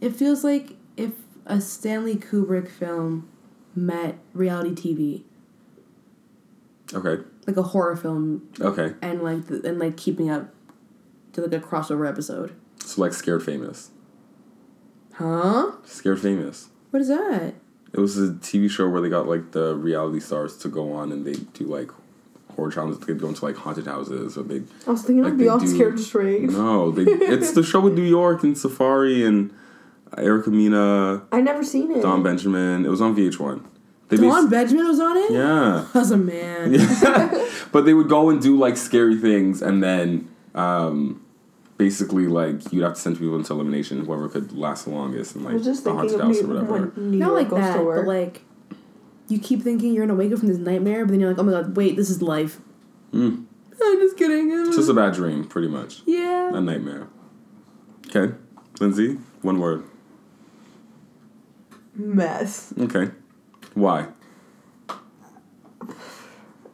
[0.00, 1.12] it feels like if
[1.46, 3.28] a Stanley Kubrick film
[3.76, 5.22] met reality TV,
[6.96, 7.22] Okay.
[7.46, 8.94] like a horror film Okay.
[9.02, 10.52] and like the, and like keeping up
[11.34, 12.52] to like a crossover episode.
[12.84, 13.90] So, like Scared Famous.
[15.14, 15.72] Huh?
[15.84, 16.68] Scared Famous.
[16.90, 17.54] What is that?
[17.92, 21.12] It was a TV show where they got like the reality stars to go on
[21.12, 21.90] and they do like
[22.56, 22.98] horror challenges.
[23.06, 25.60] They'd go into like haunted houses or they I was thinking like of they Beyond
[25.62, 26.42] do- Scared Straight.
[26.42, 27.02] No, they.
[27.02, 29.52] it's the show with New York and Safari and
[30.18, 32.02] Erica Mena, I never seen it.
[32.02, 32.84] Don Benjamin.
[32.84, 33.64] It was on VH1.
[34.08, 35.30] They basi- Benjamin was on it?
[35.32, 35.86] Yeah.
[35.94, 36.74] as a man.
[36.74, 37.48] Yeah.
[37.72, 41.23] but they would go and do like scary things and then um
[41.84, 45.44] basically like you'd have to send people into elimination whoever could last the longest and
[45.44, 46.86] like was just the thinking haunted house New, or whatever.
[46.96, 48.06] when New Not like goes that, to work.
[48.06, 48.42] but like
[49.28, 51.42] you keep thinking you're gonna wake up from this nightmare, but then you're like, oh
[51.42, 52.58] my god, wait, this is life.
[53.12, 53.44] Mm.
[53.82, 54.50] I'm just kidding.
[54.66, 56.00] It's just a bad dream, pretty much.
[56.06, 56.54] yeah.
[56.54, 57.08] A nightmare.
[58.08, 58.34] Okay.
[58.80, 59.84] Lindsay, one word.
[61.94, 62.72] Mess.
[62.78, 63.10] Okay.
[63.74, 64.06] Why?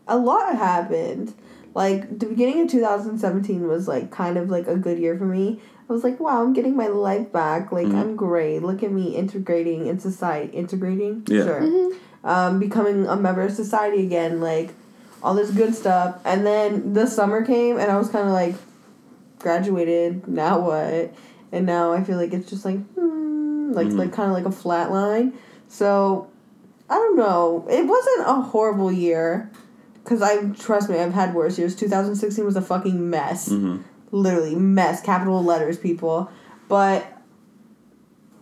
[0.09, 1.35] A lot happened.
[1.75, 5.61] Like the beginning of 2017 was like kind of like a good year for me.
[5.89, 7.73] I was like, wow, I'm getting my life back.
[7.73, 7.95] Like Mhm.
[8.01, 8.61] I'm great.
[8.63, 10.57] Look at me integrating in society.
[10.57, 11.23] Integrating.
[11.27, 11.45] Yeah.
[11.45, 11.61] Sure.
[11.63, 11.93] Mhm.
[12.23, 14.41] Um, becoming a member of society again.
[14.41, 14.71] Like
[15.23, 16.19] all this good stuff.
[16.25, 18.55] And then the summer came, and I was kind of like,
[19.39, 20.29] graduated.
[20.29, 21.13] Now what?
[21.53, 23.99] And now I feel like it's just like, hmm, like Mhm.
[23.99, 25.33] like kind of like a flat line.
[25.69, 26.27] So
[26.89, 27.65] I don't know.
[27.71, 29.51] It wasn't a horrible year.
[30.11, 31.77] Cause I trust me, I've had worse years.
[31.77, 33.83] 2016 was a fucking mess, Mm-hmm.
[34.11, 35.01] literally mess.
[35.01, 36.29] Capital letters, people.
[36.69, 37.07] But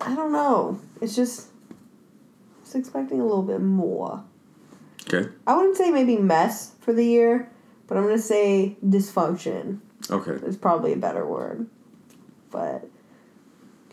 [0.00, 0.80] I don't know.
[1.02, 1.48] It's just
[2.62, 4.24] just expecting a little bit more.
[5.12, 5.28] Okay.
[5.46, 7.50] I wouldn't say maybe mess for the year,
[7.86, 10.32] but I'm gonna say dysfunction Okay.
[10.46, 11.66] It's probably a better word.
[12.50, 12.88] But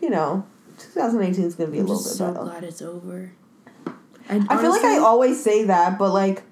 [0.00, 0.46] you know,
[0.78, 2.44] 2018 is gonna be a I'm little just bit so better.
[2.46, 3.32] glad it's over.
[4.30, 6.42] I feel like I always say that, but like,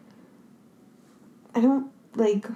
[1.55, 2.47] I don't like.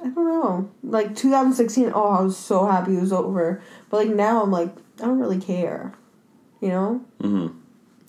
[0.00, 0.70] I don't know.
[0.82, 3.62] Like 2016, oh, I was so happy it was over.
[3.90, 4.68] But like now, I'm like,
[5.00, 5.94] I don't really care.
[6.60, 7.04] You know?
[7.20, 7.46] hmm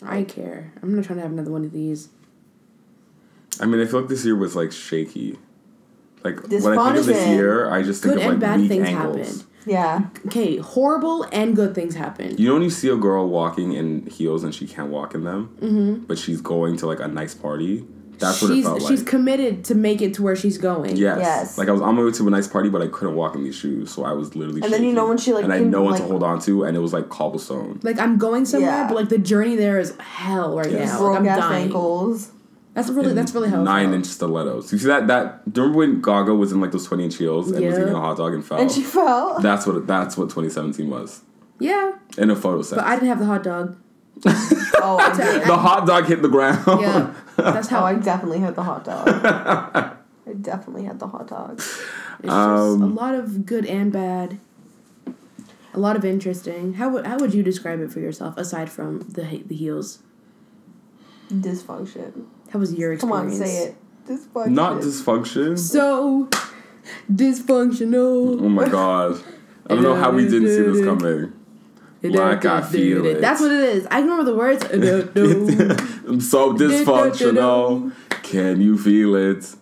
[0.01, 0.73] I care.
[0.83, 2.09] I'm not trying to have another one of these.
[3.61, 5.37] I mean, I feel like this year was like shaky.
[6.23, 8.59] Like when I think of this year, I just think Good of like and bad
[8.59, 9.17] weak things angles.
[9.27, 9.43] happened.
[9.65, 10.05] Yeah.
[10.27, 12.37] Okay, horrible and good things happen.
[12.37, 15.23] You know when you see a girl walking in heels and she can't walk in
[15.23, 16.03] them, Mm-hmm.
[16.05, 17.85] but she's going to like a nice party.
[18.19, 18.89] That's what she's it felt like.
[18.91, 20.95] she's committed to make it to where she's going.
[20.97, 21.17] Yes.
[21.19, 21.57] Yes.
[21.57, 23.43] Like I was on my way to a nice party, but I couldn't walk in
[23.43, 24.61] these shoes, so I was literally.
[24.61, 26.39] And then you know when she, like, and I can, know what to hold on
[26.41, 27.79] to, and it was like cobblestone.
[27.83, 28.87] Like I'm going somewhere, Yeah.
[28.87, 30.93] but like the journey there is hell right Yes.
[30.93, 31.07] now.
[31.09, 31.63] Like, I'm ass dying.
[31.65, 32.31] ankles.
[32.73, 34.73] That's really and that's really how it nine inch stilettos.
[34.73, 37.63] You see that that remember when Gaga was in like those twenty inch heels and
[37.65, 37.81] was Yeah.
[37.83, 38.57] eating a hot dog and fell.
[38.59, 39.39] And she fell.
[39.39, 41.21] that's what that's what twenty seventeen was
[41.57, 42.75] Yeah, in a photo set.
[42.77, 43.77] but I didn't have the hot dog.
[44.25, 45.43] oh, I did.
[45.47, 46.63] the hot dog hit the ground.
[46.81, 47.85] Yeah, that's Oh, how.
[47.85, 49.07] I definitely had the hot dog.
[50.27, 51.53] I definitely had the hot dog.
[51.59, 51.67] It's
[52.23, 54.39] just Um, a lot of good and bad.
[55.73, 56.75] A lot of interesting.
[56.75, 59.99] How would how would you describe it for yourself aside from the the heels?
[61.31, 62.25] Dysfunction.
[62.51, 63.01] How was your experience?
[63.01, 63.75] Come on, say it.
[64.07, 64.47] Dysfunction.
[64.51, 65.59] Not dysfunction.
[65.59, 66.29] So
[67.11, 68.41] dysfunctional.
[68.41, 69.21] Oh my god.
[69.67, 71.33] I don't know how we didn't see this coming.
[72.03, 73.19] Like I feel it.
[73.19, 73.85] That's what it is.
[73.87, 74.63] I can remember the words.
[76.05, 76.13] Do-do.
[76.13, 77.91] I'm so dysfunctional.
[78.23, 79.55] Can you feel it?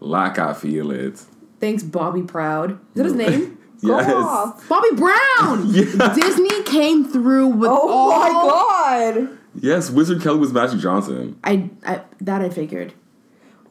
[0.00, 1.22] Like I feel it.
[1.60, 2.72] Thanks, Bobby Proud.
[2.72, 3.58] Is that his name?
[3.84, 4.10] Go Yes.
[4.12, 4.68] off.
[4.68, 5.66] Bobby Brown.
[5.74, 6.14] Yeah.
[6.14, 8.18] Disney came through with Oh all.
[8.18, 9.38] my god.
[9.58, 11.38] Yes, Wizard Kelly was Magic Johnson.
[11.44, 12.92] I, I that I figured.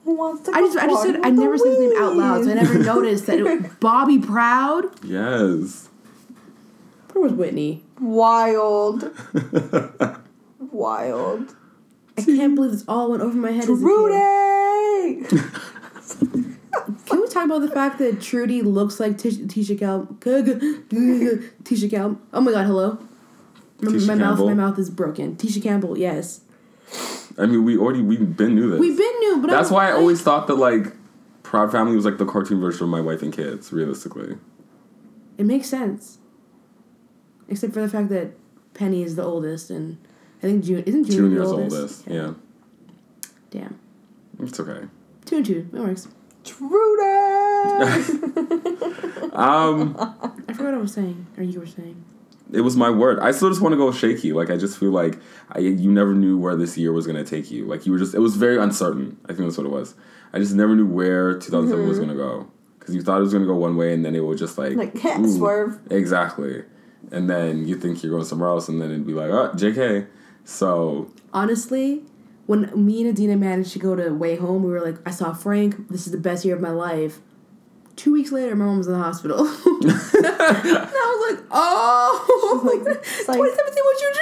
[0.04, 2.44] Who wants to I just I just said I never said his name out loud,
[2.46, 4.86] so I never noticed that it, was Bobby Proud.
[5.04, 5.90] Yes.
[7.14, 7.84] Where was Whitney?
[8.00, 9.12] Wild.
[10.60, 11.56] Wild.
[12.18, 13.64] I can't believe this all went over my head.
[13.70, 15.46] As a kid.
[17.08, 20.06] Can we talk about the fact that Trudy looks like Tish, Tisha Cal?
[20.20, 22.20] Tisha Cal.
[22.34, 22.98] Oh my god, hello.
[23.82, 24.48] My, Tisha my mouth, Campbell?
[24.48, 25.36] my mouth is broken.
[25.36, 26.42] Tisha Campbell, yes.
[27.38, 28.80] I mean, we already we've been knew this.
[28.80, 30.94] We've been new, but That's was why I like- always thought that like
[31.44, 33.72] Proud Family was like the cartoon version of My Wife and Kids.
[33.74, 34.38] Realistically,
[35.38, 36.20] it makes sense.
[37.48, 38.32] Except for the fact that
[38.74, 39.98] Penny is the oldest, and
[40.46, 41.76] I think June isn't June Junior's the oldest.
[41.76, 42.08] oldest.
[42.08, 42.34] Yeah,
[43.50, 43.80] Damn.
[44.40, 44.86] it's okay.
[45.26, 45.68] Two and two.
[45.74, 46.08] It works.
[46.60, 47.02] Rudy!
[49.36, 49.98] Um,
[50.48, 52.06] I forgot what I was saying, or you were saying.
[52.54, 53.20] it was my word.
[53.20, 54.32] I still just want to go shaky.
[54.32, 57.52] Like I just feel like I, you never knew where this year was gonna take
[57.52, 57.66] you.
[57.66, 58.14] Like you were just.
[58.14, 59.18] It was very uncertain.
[59.26, 59.96] I think that's what it was.
[60.32, 62.48] I just never knew where 2007 was gonna go
[62.80, 64.76] because you thought it was gonna go one way and then it would just like
[64.78, 65.80] like, swerve.
[65.90, 66.64] Exactly.
[67.12, 70.08] And then you think you're going somewhere else, and then it'd be like, oh, JK.
[70.46, 72.02] So Honestly,
[72.46, 75.90] when me and Adina managed to go to WayHome, we were like, I saw Frank.
[75.90, 77.20] This is the best year of my life.
[77.98, 79.40] Two weeks later, my mom was in the hospital.
[79.46, 84.14] and I was like, oh, like, 2017, what you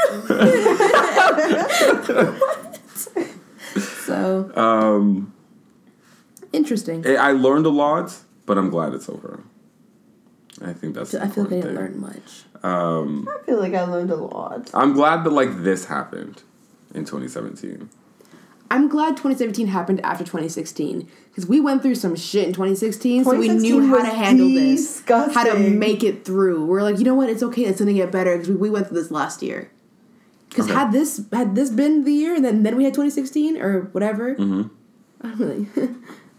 [3.75, 3.81] do?
[3.81, 5.33] so, um,
[6.51, 7.05] interesting.
[7.05, 9.43] I I learned a lot, but I'm glad it's over.
[10.61, 11.11] I think that's.
[11.11, 12.43] the I feel like I didn't important learn much.
[12.63, 12.71] Thing.
[12.71, 14.71] Um, I feel like I learned a lot.
[14.73, 16.41] I'm glad that like this happened
[16.93, 17.89] in 2017.
[18.71, 23.37] I'm glad 2017 happened after 2016 because we went through some shit in 2016, so
[23.37, 26.65] we knew how to handle this, how to make it through.
[26.65, 27.29] We're like, you know what?
[27.29, 27.65] It's okay.
[27.65, 29.69] It's gonna get better because we, we went through this last year.
[30.49, 30.73] Because Okay.
[30.73, 34.35] had this had this been the year, and then then we had 2016 or whatever,
[34.35, 34.63] Mm-hmm.
[35.21, 35.67] I'm really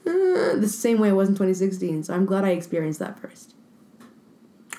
[0.07, 2.05] uh, the same way it was in 2016.
[2.05, 3.55] So I'm glad I experienced that first.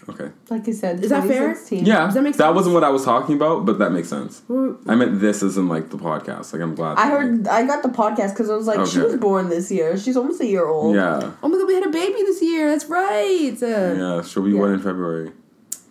[0.08, 0.30] Okay.
[0.52, 1.58] Like I said, Is that fair?
[1.72, 4.44] Yeah, Does that make that wasn't what I was talking about, but that makes sense.
[4.48, 6.54] We're- I meant this isn't like the podcast.
[6.54, 6.98] Like I'm glad.
[7.00, 9.72] I that, heard, I got the podcast because I was like, she was born this
[9.72, 9.98] year.
[9.98, 10.94] She's almost a year old.
[10.96, 11.32] Yeah.
[11.42, 12.70] Oh my god, we had a baby this year.
[12.70, 13.58] That's right.
[13.62, 14.22] Uh, Yeah.
[14.22, 14.60] She'll be Yeah.
[14.60, 15.32] one in February.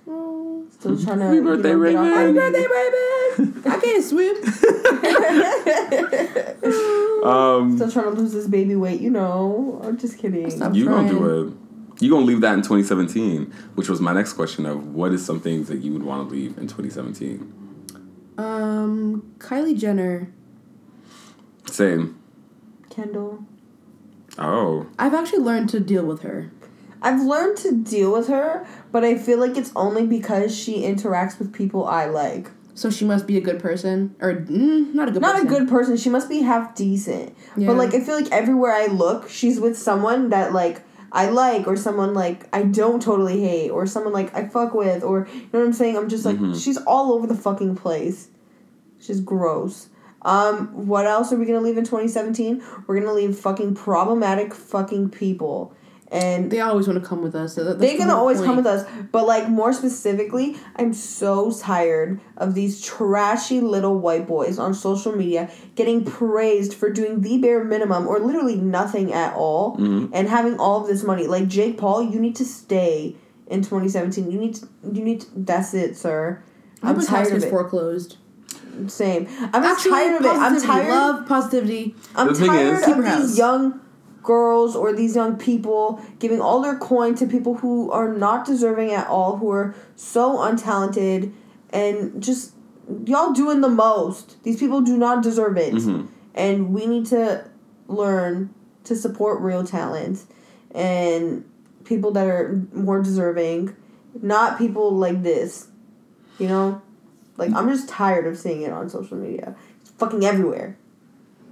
[0.09, 0.65] oh.
[0.79, 1.25] Still trying to.
[1.25, 2.05] Happy you birthday, know, Raven.
[2.07, 3.53] Happy birthday, baby!
[3.69, 4.35] I can't swim.
[7.25, 9.81] Um, Still trying to lose this baby weight, you know.
[9.83, 10.51] I'm just kidding.
[10.51, 10.75] Stop.
[10.75, 11.19] you gonna trying.
[11.19, 11.55] do it.
[12.01, 15.41] You gonna leave that in 2017, which was my next question of what is some
[15.41, 17.53] things that you would want to leave in 2017.
[18.37, 20.33] Um, Kylie Jenner.
[21.67, 22.19] Same.
[22.91, 23.45] Kendall.
[24.39, 24.87] Oh.
[24.99, 26.51] I've actually learned to deal with her.
[27.01, 31.39] I've learned to deal with her, but I feel like it's only because she interacts
[31.39, 32.51] with people I like.
[32.75, 35.23] So she must be a good person, or mm, not a good.
[35.23, 35.47] Not person.
[35.47, 35.97] a good person.
[35.97, 37.37] She must be half decent.
[37.57, 37.69] Yeah.
[37.69, 40.83] But like I feel like everywhere I look, she's with someone that like
[41.15, 45.03] I like or someone like I don't totally hate or someone like I fuck with
[45.05, 45.97] or you know what I'm saying?
[45.97, 46.61] I'm just like Mhm.
[46.61, 48.29] she's all over the fucking place.
[48.99, 49.89] She's gross.
[50.23, 52.63] Um, what else are we gonna leave in 2017?
[52.87, 55.73] We're gonna leave fucking problematic fucking people.
[56.15, 57.55] And They always want to come with us.
[57.55, 58.47] So that, they're gonna whole always point.
[58.47, 64.27] come with us but like more specifically i'm so tired of these trashy little white
[64.27, 69.35] boys on social media getting praised for doing the bare minimum or literally nothing at
[69.35, 70.11] all Mhm.
[70.13, 73.17] and having all of this money like jake paul you need to stay
[73.49, 76.41] in 2017 you need to you need to, that's it sir
[76.83, 78.17] I hope i'm tired of gets it foreclosed.
[78.89, 81.95] same i'm just Actually, tired of it i'm tired Love positivity.
[82.17, 83.81] I'm The thing tired is- of her these young
[84.25, 88.91] girls or these young people giving all their coin to people who are not deserving
[88.91, 91.33] at all, who are so untalented
[91.71, 92.53] and just
[93.05, 94.43] y'all doing the most.
[94.43, 95.75] These people do not deserve it.
[95.75, 96.09] Mhm.
[96.35, 97.45] And we need to
[97.87, 98.51] learn
[98.85, 100.25] to support real talent
[100.75, 101.45] and
[101.85, 103.75] people that are more deserving,
[104.21, 105.69] not people like this.
[106.39, 106.83] You know?
[107.37, 109.55] Like I'm just tired of seeing it on social media.
[109.81, 110.77] It's fucking everywhere.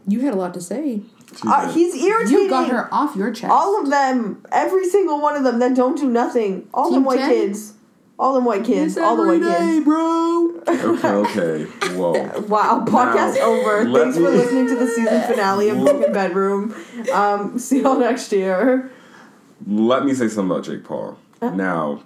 [0.06, 1.02] You had a lot to say.
[1.46, 2.38] Uh, he's irritating.
[2.44, 3.50] You got her off your chest.
[3.52, 6.68] All of them, every single one of them that don't do nothing.
[6.74, 7.30] All them white 10?
[7.30, 7.74] kids.
[8.18, 8.96] All them white kids.
[8.96, 9.84] It's all the white day, kids.
[9.84, 10.62] bro.
[10.68, 11.64] Okay, okay.
[11.96, 12.12] Whoa.
[12.48, 13.84] Wow, podcast Now, over.
[13.84, 16.74] let Thanks for listening to the season finale of Broken Bedroom.
[17.12, 18.90] Um, see y'all next year.
[19.66, 21.18] Let me say something about Jake Paul.
[21.40, 22.02] Now,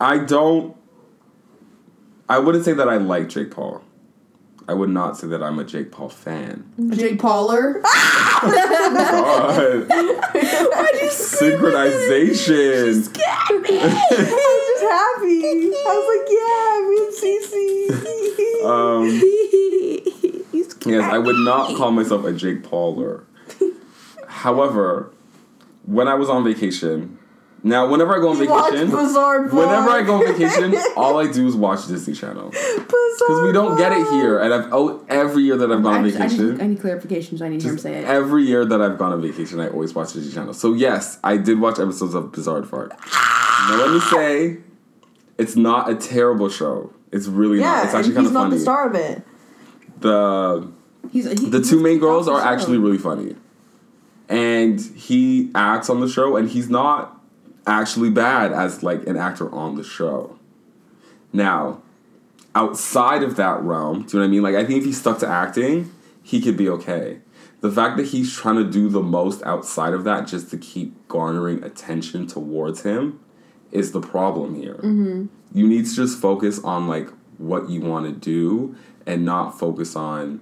[0.00, 0.76] I don't.
[2.28, 3.82] I wouldn't say that I like Jake Paul.
[4.68, 6.64] I would not say that I'm a Jake Paul fan.
[6.90, 7.80] Jake Pauler.
[8.42, 9.86] God.
[11.08, 13.16] Synchronization.
[13.16, 13.20] I
[13.58, 15.46] was just happy.
[15.46, 18.06] I was like, yeah, me and Cece.
[18.66, 19.04] Um,
[20.50, 23.22] He's Yes, I would not call myself a Jake Pauler.
[24.26, 25.12] However,
[25.84, 27.16] when I was on vacation,
[27.66, 31.46] now whenever I go on You vacation, whenever I go on vacation, all I do
[31.46, 34.38] is watch Disney Channel because we don't get it here.
[34.38, 36.80] And I've oh every year that I've gone on I, I, vacation, need, I need
[36.80, 38.04] clarification, so I need to hear him say it.
[38.04, 40.54] every year that I've gone on vacation, I always watch Disney Channel.
[40.54, 42.90] So yes, I did watch episodes of Bizaardvark.
[42.90, 44.58] now let me say,
[45.38, 46.92] it's not a terrible show.
[47.12, 47.84] It's really Yeah, not.
[47.84, 49.22] It's and actually he's kind of not the star of it.
[50.00, 50.72] the
[51.12, 52.98] He's, he, the two main girls are actually really.
[52.98, 53.36] really funny
[54.28, 57.15] and he acts on the show and he's not
[57.66, 60.38] actually bad as like an actor on the show
[61.32, 61.82] now
[62.54, 64.92] outside of that realm do you know what i mean like i think if he
[64.92, 67.18] stuck to acting he could be okay
[67.60, 71.08] the fact that he's trying to do the most outside of that just to keep
[71.08, 73.18] garnering attention towards him
[73.72, 74.78] is the problem here
[75.52, 78.76] you need to just focus on like what you want to do
[79.06, 80.40] and not focus on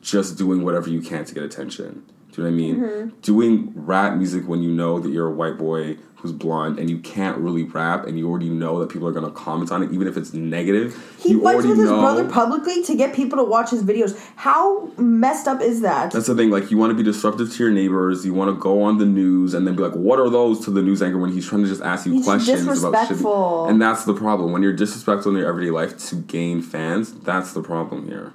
[0.00, 2.04] just doing whatever you can to get attention.
[2.32, 2.76] Do you know what I mean?
[2.76, 3.20] Mm-hmm.
[3.20, 6.98] Doing rap music when you know that you're a white boy who's blonde and you
[6.98, 10.06] can't really rap and you already know that people are gonna comment on it, even
[10.06, 10.94] if it's negative.
[11.18, 12.00] He fights with his know.
[12.00, 14.16] brother publicly to get people to watch his videos.
[14.36, 16.12] How messed up is that?
[16.12, 16.50] That's the thing.
[16.50, 18.24] Like you want to be disruptive to your neighbors.
[18.24, 20.70] You want to go on the news and then be like, "What are those?" to
[20.70, 23.18] the news anchor when he's trying to just ask you He's questions about shit.
[23.70, 24.52] And that's the problem.
[24.52, 28.32] When you're disrespectful in your everyday life to gain fans, that's the problem here.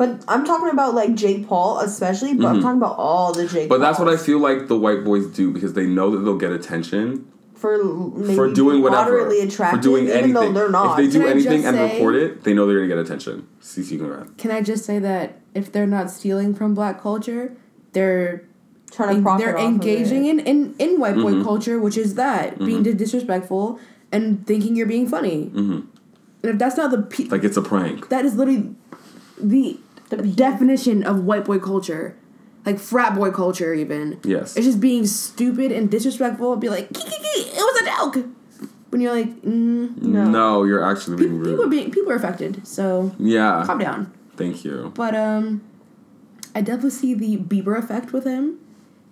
[0.00, 2.32] But I'm talking about like Jake Paul, especially.
[2.34, 3.64] But I'm talking about all the Jake.
[3.64, 3.68] Mm-hmm.
[3.68, 6.38] But that's what I feel like the white boys do because they know that they'll
[6.38, 10.32] get attention for l- maybe for doing whatever, moderately attractive, for doing even anything.
[10.32, 10.98] though they're not.
[10.98, 13.46] If they do Can anything and say- report it, they know they're gonna get attention.
[13.60, 14.38] CC, go ahead.
[14.38, 17.52] Can I just say that if they're not stealing from black culture,
[17.92, 18.44] they're
[18.90, 20.30] trying to profit they're off of engaging it.
[20.30, 21.44] in, in, in white boy Mhm.
[21.44, 23.78] culture, which is that being disrespectful
[24.10, 25.50] and thinking you're being funny.
[25.54, 25.82] Mhm.
[26.42, 28.08] And if that's not the pe- Like it's a prank.
[28.08, 28.74] that is literally
[29.38, 29.78] the,
[30.10, 32.16] The definition of white boy culture,
[32.66, 33.72] like frat boy culture.
[33.74, 34.56] Even Yes.
[34.56, 36.52] it's just being stupid and disrespectful.
[36.52, 37.86] And be like, "Kee, kee, kee, it was a
[38.20, 38.26] joke.
[38.90, 40.24] When you're like, mm, No.
[40.28, 40.64] No.
[40.64, 41.70] you're actually being people, people are rude.
[41.70, 42.66] being people are affected.
[42.66, 43.62] So Yeah.
[43.64, 44.12] calm down.
[44.36, 44.90] Thank you.
[44.96, 45.60] But um,
[46.56, 48.56] I definitely see the Bieber effect with him,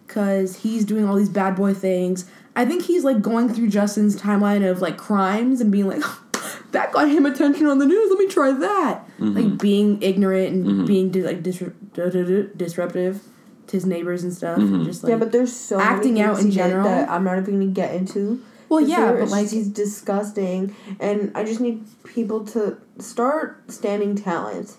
[0.09, 2.25] cause he's doing all these bad boy things.
[2.57, 6.03] I think he's like going through Justin's timeline of like crimes and being like,
[6.73, 8.11] that got him attention on the news.
[8.11, 9.07] Let me try that.
[9.19, 9.37] Mm-hmm.
[9.37, 10.85] Like being ignorant and mm-hmm.
[10.87, 13.23] being di- like disru- du- du- du- disruptive
[13.69, 14.59] to his neighbors and stuff.
[14.59, 16.85] And just like yeah, but there's so acting many out in general.
[16.85, 18.43] that I'm not even gonna get into.
[18.69, 24.77] well, yeah, but like he's disgusting, and I just need people to start standing talent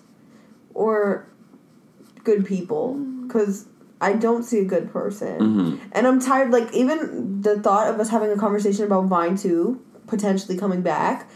[0.74, 1.26] or
[2.22, 3.26] good people mm.
[3.26, 3.66] because
[4.00, 6.50] I don't see a good person, hmm and I'm tired.
[6.50, 11.28] Like even the thought of us having a conversation about Vine two potentially coming back.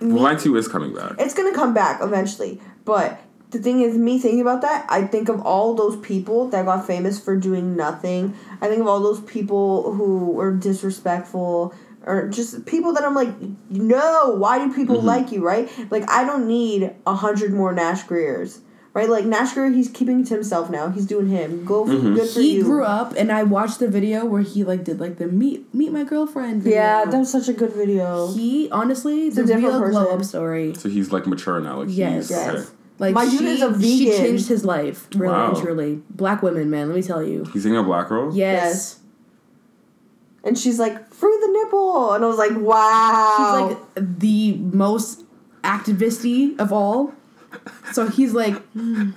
[0.00, 1.14] Vine two is coming back.
[1.18, 2.60] It's gonna come back eventually.
[2.84, 3.20] But
[3.50, 6.86] the thing is, me thinking about that, I think of all those people that got
[6.86, 8.34] famous for doing nothing.
[8.60, 11.74] I think of all those people who were disrespectful
[12.04, 13.34] or just people that I'm like,
[13.70, 15.06] no, why do people mm-hmm.
[15.06, 15.70] like you, right?
[15.90, 18.60] Like, I don't need a hundred more Nash Griers.
[18.94, 20.88] Right, like Nash Grier, he's keeping to himself now.
[20.90, 21.64] He's doing him.
[21.64, 22.14] Go, for mm-hmm.
[22.14, 22.56] good for He you.
[22.58, 25.72] He grew up, and I watched the video where he like did like the meet
[25.74, 26.62] meet my girlfriend.
[26.62, 26.78] Video.
[26.78, 28.32] Yeah, that was such a good video.
[28.32, 30.74] he honestly a the different real glow up story.
[30.74, 31.80] So he's like mature now.
[31.80, 32.28] Like Yes.
[32.28, 32.54] he's Yes.
[32.54, 32.68] okay.
[32.98, 33.82] Like My dude she, is a vegan.
[33.82, 35.48] she changed his life, really Wow.
[35.50, 36.02] and truly.
[36.10, 37.44] Black women, man, let me tell you.
[37.52, 38.34] He's dating a black girl.
[38.34, 38.64] Yes.
[38.64, 38.98] Yes.
[40.44, 42.14] And she's like, free the nipple.
[42.14, 43.34] And I was like, wow.
[43.36, 45.24] She's like the most
[45.62, 47.12] activisty of all.
[47.92, 49.10] So he's like, "Hmm,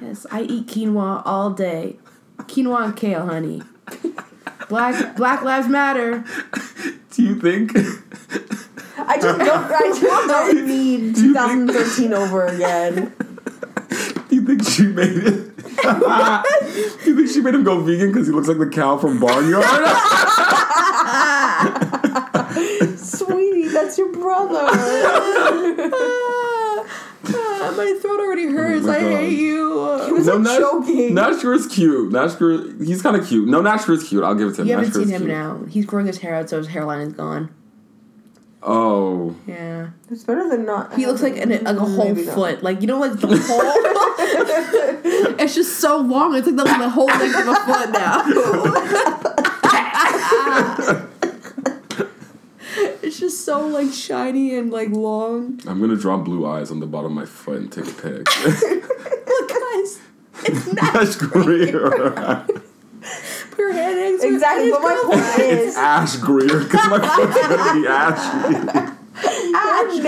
[0.00, 1.96] yes, I eat quinoa all day.
[2.38, 3.62] Quinoa and kale, honey.
[4.68, 6.24] Black Black Lives Matter.
[7.10, 7.76] Do you think?
[8.96, 9.70] I just don't.
[9.70, 13.12] I just don't need 2013 over again.
[14.28, 15.56] Do you think she made it?
[17.02, 19.18] Do you think she made him go vegan because he looks like the cow from
[19.20, 19.64] Barnyard?
[22.98, 24.68] Sweetie, that's your brother.
[27.64, 28.84] Ah, my throat already hurts.
[28.86, 29.70] Oh I hate you.
[30.06, 31.14] He was no, like Nash, choking.
[31.14, 32.10] Nashker is cute.
[32.12, 33.48] Nashker, he's kind of cute.
[33.48, 34.24] No, Nashker is cute.
[34.24, 34.66] I'll give it to him.
[34.68, 35.30] You haven't Nashker seen him cute.
[35.30, 35.60] now.
[35.68, 37.54] He's growing his hair out, so his hairline is gone.
[38.64, 39.90] Oh, Yeah.
[40.10, 40.92] It's better than not.
[40.94, 42.34] He looks like an, like a whole Maybe not.
[42.34, 42.62] foot.
[42.64, 43.36] Like you know, like the whole.
[45.38, 46.34] it's just so long.
[46.34, 48.24] It's like the, the whole length of a foot now.
[53.12, 55.60] It's just so like shiny and like long.
[55.66, 58.26] I'm gonna draw blue eyes on the bottom of my foot and take a pic.
[58.46, 60.00] Look, guys,
[60.44, 61.90] it's not Ash Greer.
[61.90, 64.24] her head eggs.
[64.24, 68.96] Exactly, but my point is, It's Ash Greer, because my foot's gonna be ashy.
[69.54, 70.00] Oh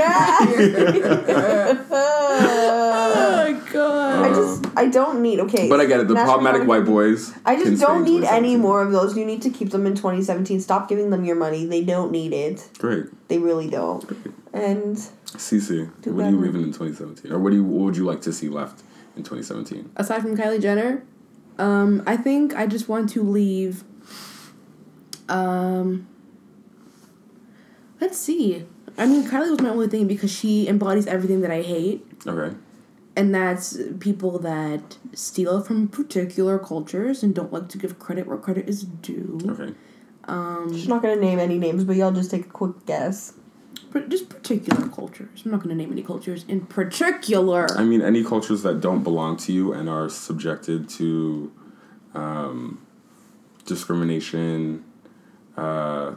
[4.94, 5.40] don't need.
[5.40, 6.08] Okay, But I get it.
[6.08, 7.34] The National problematic Guard- white boys.
[7.44, 9.14] I just don't need any more of those.
[9.16, 10.60] You need to keep them in 2017.
[10.60, 11.66] Stop giving them your money.
[11.66, 12.68] They don't need it.
[12.78, 13.06] Great.
[13.28, 14.04] They really don't.
[14.54, 17.30] And CC, Do what are you leaving in 2017?
[17.32, 18.82] Or what do you what would you like to see left
[19.16, 19.90] in 2017?
[19.96, 21.02] Aside from Kylie Jenner,
[21.58, 23.84] um, I think I just want to leave.
[25.28, 26.06] Um,
[28.00, 28.64] let's see.
[28.96, 32.06] I mean, Kylie was my only thing because she embodies everything that I hate.
[32.26, 32.56] Okay.
[33.16, 38.36] And that's people that steal from particular cultures and don't like to give credit where
[38.36, 39.38] credit is due.
[39.46, 39.74] Okay.
[40.74, 43.34] she's not gonna name any names, but y'all just take a quick guess.
[43.92, 45.42] But just particular cultures.
[45.44, 47.68] I'm not going to name any cultures in particular.
[47.78, 51.52] I mean, any cultures that don't belong to you and are subjected to
[52.12, 52.84] um,
[53.66, 54.84] discrimination,
[55.56, 56.16] uh,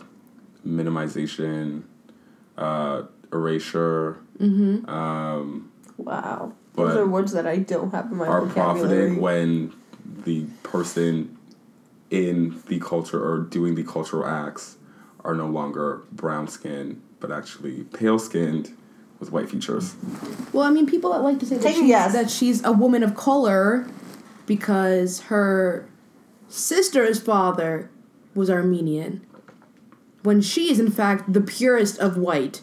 [0.66, 1.84] minimization,
[2.58, 8.46] uh, erasure, um, Wow, But those are words that I don't have in my are
[8.46, 8.88] vocabulary.
[8.90, 9.74] profiting when
[10.26, 11.38] the person
[12.12, 14.78] in the culture or doing the cultural acts
[15.26, 18.72] are no longer brown skinned but actually pale skinned
[19.20, 19.96] with white features.
[20.54, 22.14] well, I mean, people that like to say that Take a she's, guess.
[22.14, 23.88] that she's a woman of color
[24.46, 25.90] because her
[26.48, 27.90] sister's father
[28.36, 29.26] was Armenian,
[30.22, 32.62] when she is, in fact, the purest of white.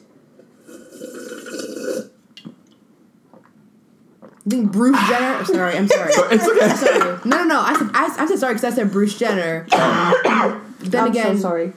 [4.47, 5.39] I think Bruce Jenner.
[5.41, 6.13] oh, sorry, I'm sorry.
[6.31, 6.69] It's okay.
[6.69, 7.21] sorry.
[7.25, 7.61] No, no, no.
[7.61, 9.67] I said I, I said sorry because I said Bruce Jenner.
[9.71, 11.73] then I'm again, so sorry,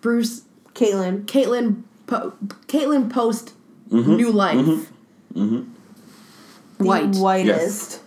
[0.00, 0.42] Bruce,
[0.72, 1.26] Caitlyn.
[1.26, 2.32] Caitlyn, po-
[2.66, 3.52] Caitlyn post
[3.90, 4.16] mm-hmm.
[4.16, 4.56] new life.
[4.56, 5.42] Mm-hmm.
[5.42, 5.72] Mm-hmm.
[6.78, 8.00] The White, whitest,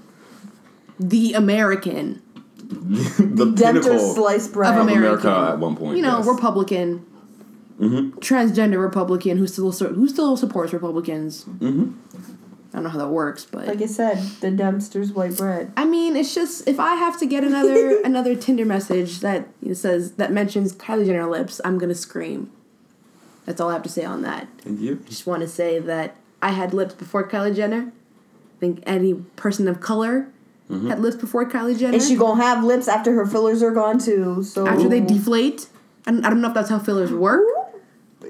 [0.99, 2.21] the American,
[2.57, 4.73] the Denter pinnacle sliced bread.
[4.73, 5.27] Of of American.
[5.29, 5.97] America at one point.
[5.97, 6.27] you know, yes.
[6.27, 7.05] Republican,
[7.79, 11.45] transgender Republican who still who still supports Republicans.
[12.69, 12.77] Mm-hmm.
[12.77, 15.71] I don't know how that works, but Like I said, the dumpster's white bread.
[15.75, 19.69] I mean, it's just if I have to get another another Tinder message that you
[19.69, 22.51] know, says that mentions Kylie Jenner lips, I'm gonna scream.
[23.45, 24.47] That's all I have to say on that.
[24.65, 25.03] And you?
[25.07, 27.91] just want to say that I had lips before Kylie Jenner.
[27.91, 30.27] I think any person of color
[30.69, 31.93] had lips before Kylie Jenner.
[31.93, 34.43] And she gonna have lips after her fillers are gone too.
[34.43, 35.67] So after they deflate.
[36.05, 37.43] I don't, I don't know if that's how fillers work,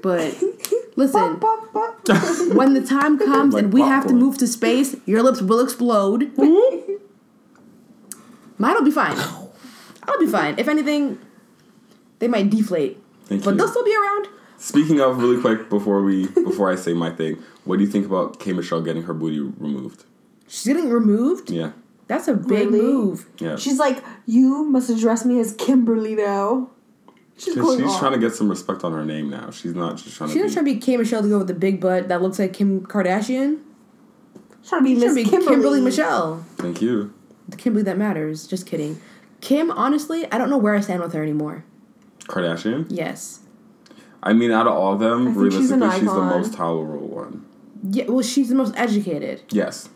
[0.02, 0.34] but
[0.96, 2.08] listen, Bop, bop, bop.
[2.54, 5.60] when the time comes Like and we have to move to space, your lips will
[5.60, 6.30] explode.
[8.58, 9.16] Mine'll be fine.
[10.06, 10.58] I'll be fine.
[10.58, 11.18] If anything,
[12.18, 13.56] they might deflate, Thank but you.
[13.56, 14.28] they'll still be around.
[14.58, 18.04] Speaking of really quick before we before I say my thing, what do you think
[18.06, 20.04] about K Michelle getting her booty removed?
[20.48, 21.50] She's getting removed.
[21.50, 21.72] Yeah.
[22.08, 22.80] That's a big Really?
[22.80, 23.26] move.
[23.38, 23.56] Yeah.
[23.56, 26.70] She's like, you must address me as Kimberly now.
[27.40, 29.50] She's Because going she's trying to get some respect on her name now.
[29.50, 30.52] She's not just trying She's to not be.
[30.54, 32.82] trying to be K Michelle to go with the big butt that looks like Kim
[32.86, 33.60] Kardashian.
[34.60, 35.54] She's trying to be She's trying Miss to be Kimberly.
[35.56, 36.44] Kimberly Michelle.
[36.56, 37.14] Thank you.
[37.48, 38.46] The Kimberly that matters.
[38.46, 39.00] Just kidding.
[39.40, 41.64] Kim, honestly, I don't know where I stand with her anymore.
[42.24, 42.86] Kardashian.
[42.90, 43.40] Yes.
[44.22, 47.08] I mean, out of all of them, I think she's realistically, she's, the most tolerable
[47.08, 47.46] one.
[47.90, 48.04] Yeah.
[48.04, 49.88] Well, she's the most educated, Yes,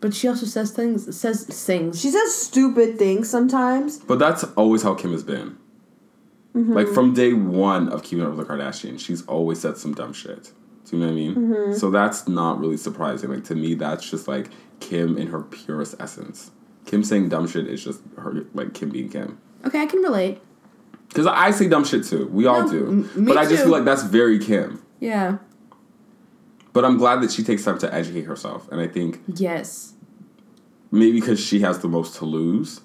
[0.00, 1.14] but she also says things.
[1.14, 2.00] Says things.
[2.00, 3.98] She says stupid things sometimes.
[3.98, 5.58] but that's always how Kim has been.
[6.56, 6.72] Mm-hmm.
[6.72, 10.12] Like from day one of keeping up with the Kardashians, she's always said some dumb
[10.14, 10.52] shit.
[10.86, 11.34] Do you know what I mean?
[11.34, 11.72] Mm-hmm.
[11.74, 13.28] So that's not really surprising.
[13.30, 14.48] Like to me, that's just like
[14.80, 16.50] Kim in her purest essence.
[16.86, 19.38] Kim saying dumb shit is just her, like Kim being Kim.
[19.66, 20.40] Okay, I can relate.
[21.08, 22.26] Because I say dumb shit too.
[22.28, 22.86] We all No, do.
[23.16, 23.62] m- but I just too.
[23.64, 24.82] feel like that's very Kim.
[25.00, 25.38] Yeah.
[26.72, 28.68] But I'm glad that she takes time to educate herself.
[28.70, 29.94] And I think Yes.
[30.90, 32.80] maybe because she has the most to lose.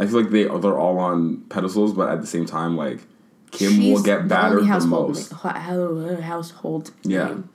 [0.00, 2.98] I feel like they they're all on pedestals, but at the same time, like
[3.52, 5.30] Kim will She's get the battered only the, household most.
[5.32, 6.90] na- ho- ho- household.
[7.02, 7.26] Yeah.
[7.28, 7.48] name.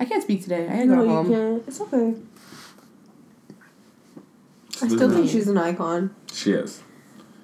[0.00, 0.68] I can't speak today.
[0.68, 1.28] I gotta No, go you home.
[1.30, 1.62] can't.
[1.68, 2.14] It's okay.
[4.80, 6.14] I still think she's an icon.
[6.32, 6.82] She is.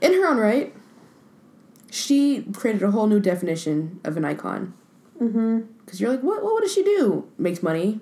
[0.00, 0.72] In her own right,
[1.90, 4.72] she created a whole new definition of an icon.
[5.20, 5.60] Mm-hmm.
[5.84, 6.52] Because you're like, what, what?
[6.54, 7.26] What does she do?
[7.38, 8.00] Makes money.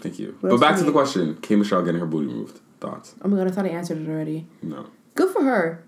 [0.00, 0.36] Thank you.
[0.40, 2.60] What but back to the question: K Michelle getting her booty moved?
[2.80, 3.14] Thoughts?
[3.22, 4.46] Oh my god, I thought I answered it already.
[4.62, 4.86] No.
[5.14, 5.84] Good for her.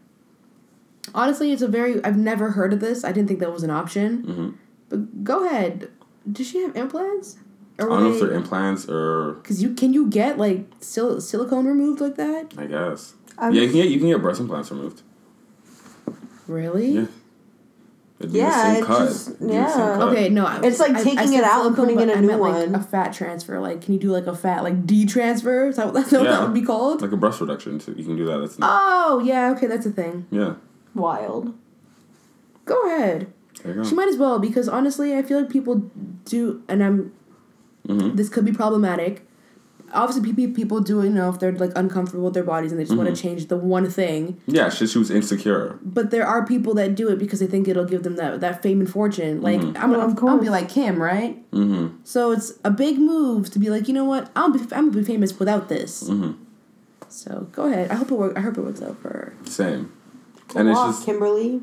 [1.14, 2.02] Honestly, it's a very.
[2.04, 3.04] I've never heard of this.
[3.04, 4.22] I didn't think that was an option.
[4.24, 4.50] hmm
[4.88, 5.90] But go ahead.
[6.30, 7.36] Does she have implants?
[7.78, 11.66] I don't know if they're implants or Because you can you get like sil- silicone
[11.66, 12.54] removed like that?
[12.56, 13.14] I guess.
[13.38, 15.02] I'm- yeah, you can get you can get breast implants removed.
[16.46, 16.90] Really?
[16.92, 17.06] Yeah.
[18.18, 19.08] It'd be Yeah, the same it cut.
[19.08, 19.72] just- It'd the same yeah.
[19.74, 20.02] cut.
[20.08, 20.46] Okay, no.
[20.46, 22.18] I- It's like I- I taking said it out and silicone, putting in but a
[22.18, 22.74] I new meant, like, one.
[22.74, 23.60] a fat transfer.
[23.60, 25.66] Like, can you do like a fat like D transfer?
[25.66, 27.02] Is that, that's what that would be called?
[27.02, 27.94] Like a breast reduction too.
[27.96, 28.38] You can do that.
[28.38, 30.26] That's not, Oh yeah, okay, that's a thing.
[30.30, 30.54] yeah.
[30.94, 31.52] Wild.
[32.64, 33.32] Go ahead.
[33.62, 33.88] There you go.
[33.88, 35.82] She might as well because honestly, I feel like people
[36.24, 37.12] do, and I'm.
[37.86, 38.16] Mhm.
[38.16, 39.25] This could be problematic.
[39.92, 42.84] Obviously, people people do you know if they're like uncomfortable with their bodies and they
[42.84, 43.14] just want Mhm.
[43.14, 44.38] to change the one thing.
[44.46, 45.78] Yeah, she, she was insecure.
[45.82, 48.62] But there are people that do it because they think it'll give them that, that
[48.62, 49.40] fame and fortune.
[49.42, 49.76] Like Mhm.
[49.80, 51.42] I'm, Well, I'm, of I'll be like Kim, right?
[51.52, 51.96] Mm-hmm.
[52.04, 54.30] So it's a big move to be like, you know what?
[54.36, 56.04] I'll be I'm gonna be famous without this.
[56.08, 56.32] Mm-hmm.
[57.08, 57.90] So go ahead.
[57.90, 58.36] I hope it work.
[58.36, 59.34] I hope it works out for her.
[59.44, 59.92] Same.
[60.48, 61.62] Go And it's just Kimberly.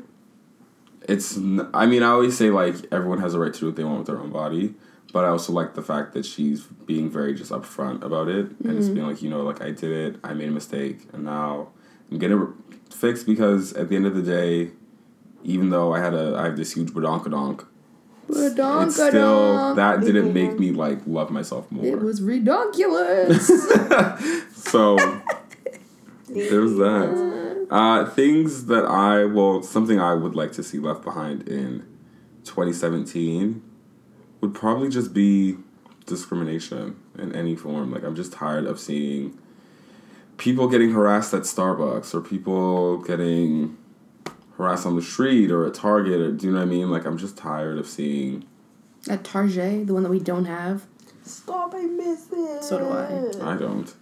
[1.06, 3.76] it's n- i mean i always say like everyone has a right to do what
[3.76, 4.74] they want with their own body
[5.14, 8.76] but i also like the fact that she's being very just upfront about it and
[8.76, 10.20] just being like you know like i did it.
[10.24, 10.98] I made a mistake.
[11.12, 11.68] And now
[12.10, 12.48] i'm getting it
[12.92, 14.72] fixed because at the end of the day
[15.44, 17.64] even though i had a i have this huge badonkadonk
[18.28, 21.84] it's still that didn't make me like love myself more.
[21.84, 23.42] It was redonkulous.
[24.54, 24.96] so
[26.28, 27.66] there's that.
[27.70, 31.84] Uh, things that I well, something I would like to see left behind in
[32.44, 33.62] 2017
[34.44, 35.56] would probably just be
[36.04, 37.90] discrimination in any form.
[37.90, 39.38] Like I'm just tired of seeing
[40.36, 43.78] people getting harassed at Starbucks or people getting
[44.58, 46.90] harassed on the street or at Target or do you know what I mean?
[46.90, 48.44] Like I'm just tired of seeing.
[49.08, 50.84] At Target, the one that we don't have.
[51.22, 52.62] Stop, I miss it.
[52.64, 53.54] So do I.
[53.54, 53.94] I don't.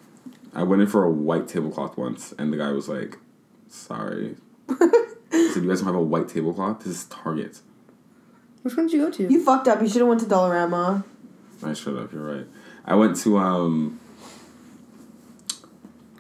[0.53, 3.17] I went in for a white tablecloth once, and the guy was like,
[3.69, 4.35] "Sorry."
[4.69, 6.81] I said, "You guys don't have a white tablecloth?
[6.81, 7.61] This is Target."
[8.63, 9.33] Which one did you go to?
[9.33, 9.81] You fucked up.
[9.83, 11.05] You should have went to Dollarama.
[11.65, 12.13] I shut up.
[12.13, 12.47] You're right.
[12.85, 13.99] I went to um.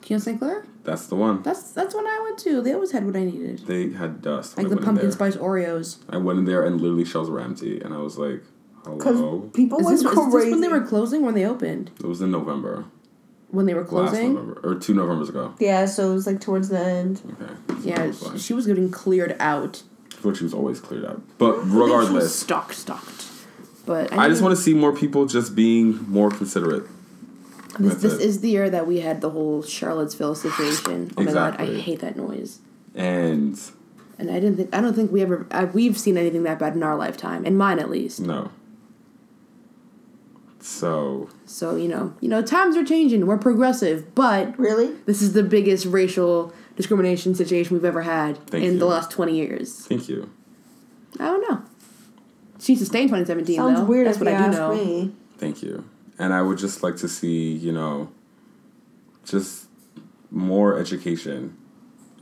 [0.01, 0.39] Kino St.
[0.39, 0.65] Clair?
[0.85, 1.43] That's the one.
[1.43, 2.61] That's that's when I went to.
[2.61, 3.61] They always had what I needed.
[3.67, 4.57] They had dust.
[4.57, 5.99] Like I the pumpkin spice Oreos.
[6.11, 8.43] I went in there and literally shelves were empty, and I was like,
[8.85, 11.47] Because "Hello." people Is went this, is this when they were closing or when they
[11.47, 11.93] opened?
[12.01, 12.85] It was in November,
[13.53, 14.35] When they were closing, last closing?
[14.35, 15.55] November, or two Novembers ago.
[15.61, 17.23] yeah, so it was like towards the end.
[17.41, 17.53] Okay.
[17.89, 19.85] Yeah, That's she was getting cleared out.
[20.23, 21.21] I thought she was always cleared up.
[21.39, 23.27] but She was regardless, stocked, stocked.
[23.85, 26.85] But I just want to see more people just being more considerate.
[27.81, 28.21] This, That's this it.
[28.21, 31.11] is the year that we had the whole Charlottesville situation.
[31.17, 32.61] Oh my god, I hate that noise.
[32.95, 33.59] And
[34.19, 36.75] And I didn't think I don't think we ever I, we've seen anything that bad
[36.77, 38.21] in our lifetime, in mine at least.
[38.21, 38.51] no.
[40.61, 43.27] So So you know, you know, times are changing.
[43.27, 44.93] We're progressive, but Really?
[45.07, 48.79] this is the biggest racial discrimination situation we've ever had Thank in you.
[48.79, 49.87] the last twenty years.
[49.87, 50.31] thank you.
[51.21, 51.63] I don't know.
[52.59, 53.85] She sustained 2017 Sounds though.
[53.85, 54.75] weird That's if what you I do know.
[54.75, 55.13] me.
[55.39, 55.85] Thank you.
[56.19, 58.11] And I would just like to see, you know,
[59.25, 59.67] just
[60.31, 61.57] more education.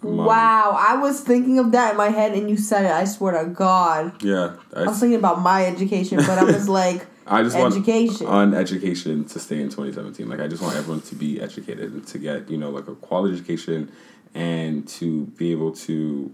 [0.03, 2.91] among- Wow, I was thinking of that in my head and you said it.
[2.91, 4.23] I swear to God.
[4.23, 4.57] Yeah.
[4.75, 8.27] I, I was thinking about my education, but I was like, I just education.
[8.27, 10.27] want on education to stay in 2017.
[10.29, 12.95] Like I just want everyone to be educated and to get, you know, like a
[12.95, 13.93] quality education
[14.35, 16.33] and to be able to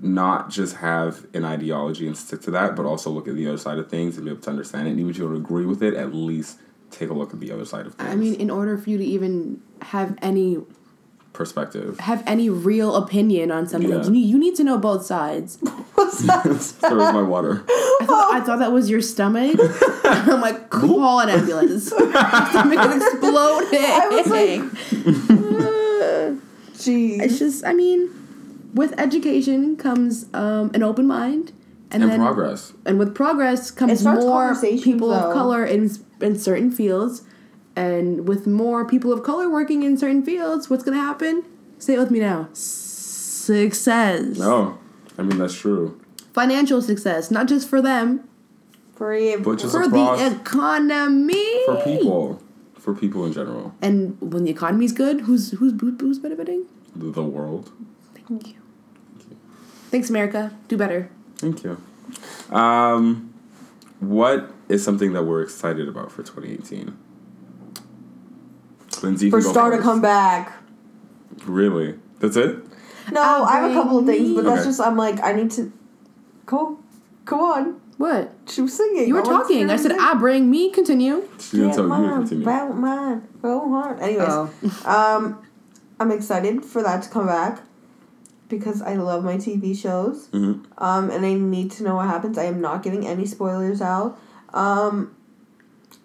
[0.00, 3.58] not just have an ideology and stick to that, but also look at the other
[3.58, 4.92] side of things and be able to understand it.
[4.92, 6.58] And even if you don't agree with it, at least
[6.90, 8.08] take a look at the other side of things.
[8.08, 10.58] I mean, in order for you to even have any
[11.38, 11.98] perspective.
[12.00, 14.02] have any real opinion on something, Yeah.
[14.02, 15.58] you, need, you need to know both sides.
[15.94, 16.60] What's that?
[16.60, 17.64] so my water.
[17.68, 19.56] I thought I thought that was your stomach.
[20.04, 21.86] I'm like, call an ambulance.
[21.88, 23.80] stomach is exploding.
[23.80, 24.70] I
[26.78, 27.20] Jeez.
[27.22, 28.10] it's just, I mean,
[28.74, 31.52] with education comes um, an open mind,
[31.90, 32.72] and, And then progress.
[32.86, 35.14] and with progress comes more people though.
[35.28, 37.22] of color in in certain fields,
[37.76, 41.44] and with more people of color working in certain fields, what's gonna happen?
[41.78, 42.48] Say it with me now.
[42.52, 44.38] Success.
[44.40, 44.76] Oh,
[45.16, 45.98] I mean that's true.
[46.34, 48.20] Financial success, not just for them,
[48.94, 49.38] For you.
[49.40, 51.64] But just for across the economy.
[51.66, 52.42] for people,
[52.88, 56.64] for people in general, And when the economy's good, who's who's who's benefiting?
[56.96, 57.70] the, the world.
[58.14, 58.36] Thank you.
[59.18, 59.36] Thank you.
[59.90, 60.56] Thanks, America.
[60.68, 61.10] Do better.
[61.36, 61.76] Thank you.
[62.50, 63.34] Um,
[64.00, 66.96] what is something that we're excited about for 2018?
[69.02, 69.84] Lindsay, you For can go Star to first.
[69.84, 70.56] come back.
[71.44, 71.98] Really?
[72.20, 72.56] That's it?
[73.12, 74.70] No, I have a couple of things, but that's Okay.
[74.70, 75.70] just I'm like I need to.
[76.46, 76.78] Go,
[77.26, 77.80] go on.
[77.98, 78.32] What?
[78.46, 79.08] She was singing.
[79.08, 79.70] You were I talking.
[79.70, 81.28] I said, "I bring me." Continue.
[81.40, 82.44] She didn't tell you to mine, continue.
[82.44, 83.28] About mine.
[83.42, 83.98] Go on.
[84.00, 84.50] Anyways, Oh.
[84.86, 85.38] um,
[86.00, 87.60] I'm excited for that to come back
[88.48, 90.28] because I love my TV shows.
[90.28, 90.64] Mhm.
[90.78, 92.38] Um, and I need to know what happens.
[92.38, 94.16] I am not giving any spoilers out.
[94.54, 95.14] Um,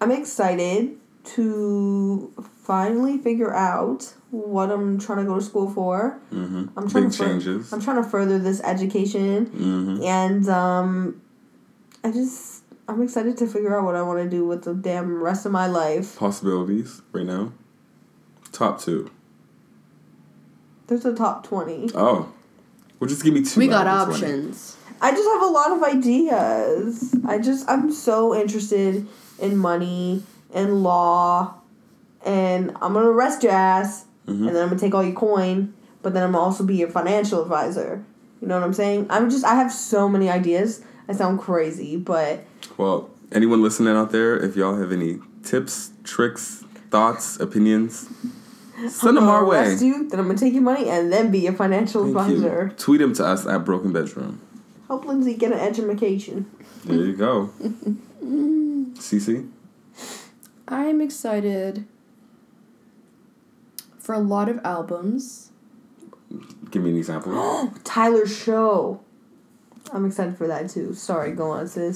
[0.02, 0.98] I'm excited
[1.36, 2.34] to
[2.64, 6.20] finally figure out what I'm trying to go to school for.
[6.34, 6.66] Mm-hmm.
[6.78, 7.72] I'm trying Big to fur- changes.
[7.72, 10.04] I'm trying to further this education, Mm-hmm.
[10.04, 11.22] and um,
[12.04, 15.22] I just I'm excited to figure out what I want to do with the damn
[15.24, 16.18] rest of my life.
[16.18, 17.54] Possibilities right now.
[18.51, 19.10] Top two.
[20.88, 21.89] There's a top twenty.
[21.95, 22.32] Oh.
[22.99, 23.60] Well, just give me two.
[23.60, 24.34] We got out of the 20.
[24.34, 24.78] options.
[25.01, 27.16] I just have a lot of ideas.
[27.28, 29.08] I just I'm so interested
[29.39, 30.24] in money
[30.54, 31.56] and law,
[32.26, 34.47] and I'm gonna arrest your ass, Mhm.
[34.47, 36.89] and then I'm gonna take all your coin, but then I'm gonna also be your
[36.89, 38.04] financial advisor.
[38.41, 39.08] You know what I'm saying?
[39.10, 40.82] I'm just I have so many ideas.
[41.08, 42.45] I sound crazy, but
[42.78, 48.10] Well, anyone listening out there, if y'all have any tips, tricks, thoughts, opinions,
[48.89, 49.76] send them oh, our way.
[49.76, 52.68] you, then I'm gonna take your money and then be your financial Thank advisor.
[52.72, 52.76] you.
[52.78, 54.39] Tweet them to us at Broken Bedroom.
[54.88, 56.49] Help Lindsay get an education.
[56.86, 57.49] There you go.
[58.95, 59.49] Cece?
[60.68, 61.86] I'm excited
[63.99, 65.51] for a lot of albums.
[66.72, 67.72] Give me an example.
[67.84, 69.01] Tyler's show.
[69.94, 70.94] I'm excited for that too.
[70.94, 71.96] Sorry, go on, sis.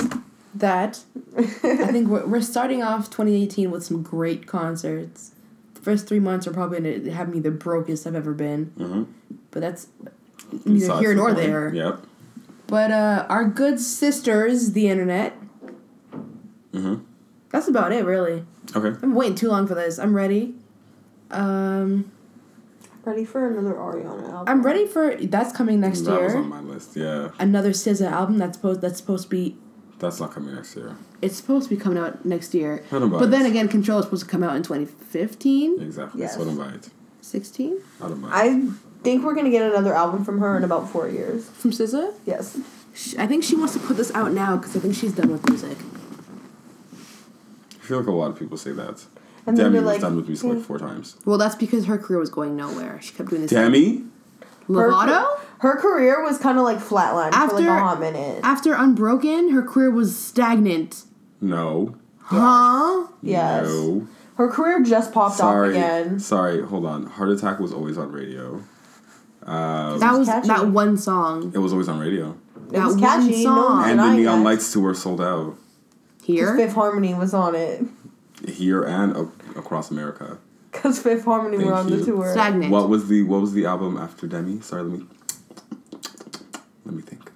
[0.56, 1.00] That
[1.38, 1.41] I
[1.91, 5.32] think we're, we're starting off 2018 with some great concerts.
[5.76, 9.04] The first three months are probably gonna have me the brokest I've ever been, Mm-hmm.
[9.52, 9.88] but that's
[10.66, 11.74] neither here nor there.
[11.74, 12.06] Yep.
[12.68, 15.34] But uh, our good sisters, the internet.
[16.74, 16.95] Mm-hmm.
[17.50, 18.45] That's about it, really.
[18.76, 18.98] Okay.
[19.02, 19.98] I'm waiting too long for this.
[20.00, 20.54] I'm ready.
[21.32, 22.12] Um,
[23.08, 24.43] Ready for another Ariana album?
[24.47, 26.41] I'm ready for that's coming next that was year.
[26.41, 26.93] on my list.
[26.97, 27.30] Yeah.
[27.39, 29.55] Another SZA album that's supposed that's supposed to be
[29.99, 30.97] That's not coming next year.
[31.22, 32.84] it's supposed to be coming out next year.
[32.89, 36.20] What about But then again, Control is supposed to come out in 2015, Exactly.
[36.20, 36.36] Yes.
[36.36, 36.82] That's what I'm buying.
[37.22, 38.34] 16 I don't mind.
[38.36, 41.47] I think we're gonna get another album from her in about four years.
[41.47, 42.14] from SZA.
[42.26, 42.60] Yes.
[42.93, 45.32] Sh- I think she wants to put this out now because I think she's done
[45.32, 45.78] with music.
[47.72, 49.05] I feel like a lot of people say that.
[49.48, 51.16] And then Demi they're was like, done with music "Hmm." like four times.
[51.26, 53.00] Well, that's because her career was going nowhere.
[53.02, 53.52] She kept doing this.
[53.52, 54.04] Demi?
[54.68, 55.39] Her, Lovato.
[55.60, 58.41] her career was kind of like flatlined for like After- a hot minute.
[58.43, 61.04] After Unbroken, her career was stagnant.
[61.39, 61.95] No.
[62.20, 63.08] Huh?
[63.22, 63.68] Yes.
[63.68, 64.08] No.
[64.36, 65.70] Her career just popped Sorry.
[65.70, 66.20] off again.
[66.20, 67.06] Sorry, hold on.
[67.06, 68.62] Heart Attack was always on radio.
[69.43, 70.48] Um, That was catchy.
[70.50, 71.54] that one song.
[71.56, 72.32] it was always on radio.
[72.68, 73.43] It That was one catchy.
[73.45, 73.78] No song.
[73.78, 74.45] one's And the Neon that.
[74.45, 75.56] Lights tour sold out.
[76.24, 77.86] Here, Fifth Harmony was on it.
[78.45, 80.38] Here and a- across America.
[80.72, 82.32] Because Fifth Harmony Thank were on the tour.
[82.32, 82.72] stagnant.
[82.72, 84.62] What was the what was the album after Demi?
[84.62, 85.05] Sorry, let me
[86.86, 87.32] let me think.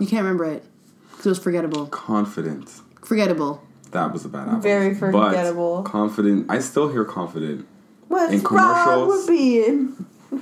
[0.00, 0.64] You can't remember it
[1.10, 1.86] because it was forgettable.
[1.86, 2.68] Confident.
[3.04, 3.62] Forgettable.
[3.92, 4.62] That was a bad album.
[4.62, 5.82] Very forgettable.
[5.82, 6.46] But confident.
[6.50, 7.66] I still hear confident.
[8.08, 8.48] What's In wrong
[8.84, 9.08] commercials.
[9.08, 9.86] with being?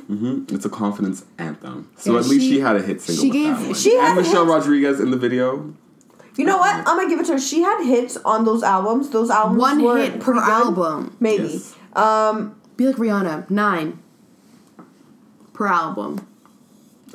[0.06, 1.90] hmm It's a confidence anthem.
[1.96, 3.22] So Yeah, at least she- she, had a hit single.
[3.24, 3.74] she with gave- that one.
[3.74, 4.54] she had and Michelle hits.
[4.66, 5.74] Rodriguez in the video.
[6.36, 6.74] You know what?
[6.74, 7.40] I'm gonna give it to her.
[7.40, 9.10] She had hits on those albums.
[9.10, 10.48] Those albums One were hit per pretty good.
[10.48, 11.16] album.
[11.20, 11.44] Maybe.
[11.48, 11.74] Yes.
[11.94, 13.50] Um, Be like Rihanna.
[13.50, 13.98] Nine
[15.52, 16.26] per album.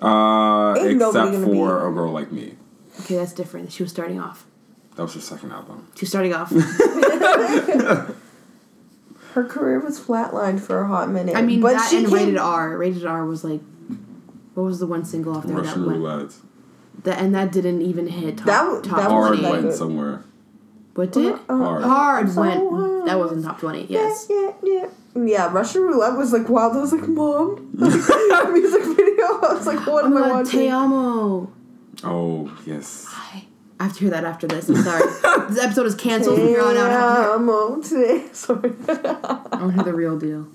[0.02, 2.56] Uh, Ain't nobody except gonna for be- a girl like me.
[3.02, 3.72] Okay, that's different.
[3.72, 4.46] She was starting off.
[4.96, 5.88] That was her second album.
[5.96, 6.50] She was starting off.
[9.34, 11.36] her career was flatlined for a hot minute.
[11.36, 12.78] I mean, but that she and came, Rated R.
[12.78, 13.62] Rated R was like
[14.54, 16.00] What was the one single off there Russian that went?
[16.00, 16.32] roulette.
[17.04, 19.64] That and that didn't even hit top, That w- top that Hard wasn't that went
[19.64, 19.74] good.
[19.78, 20.24] somewhere.
[20.96, 21.34] What did?
[21.34, 21.84] Uh, Hard.
[21.84, 22.70] Hard So went.
[22.72, 23.08] hard.
[23.08, 23.86] That wasn't top twenty.
[23.90, 24.28] Yes.
[24.30, 25.24] Yeah, yeah, yeah.
[25.24, 26.76] Yeah, Russian roulette was like wild.
[26.76, 29.26] I was like, Mom, music video.
[29.26, 30.60] I was like, what Oh am my I god, watching?
[30.62, 31.52] Te amo.
[32.04, 33.06] Oh yes.
[33.10, 33.46] I
[33.80, 34.70] I have to hear that after this.
[34.70, 35.04] I'm sorry.
[35.50, 36.90] this episode is canceled from here on out.
[36.90, 38.74] I have to hear- Amo, Te- Sorry.
[38.88, 40.48] I want to hear the real deal.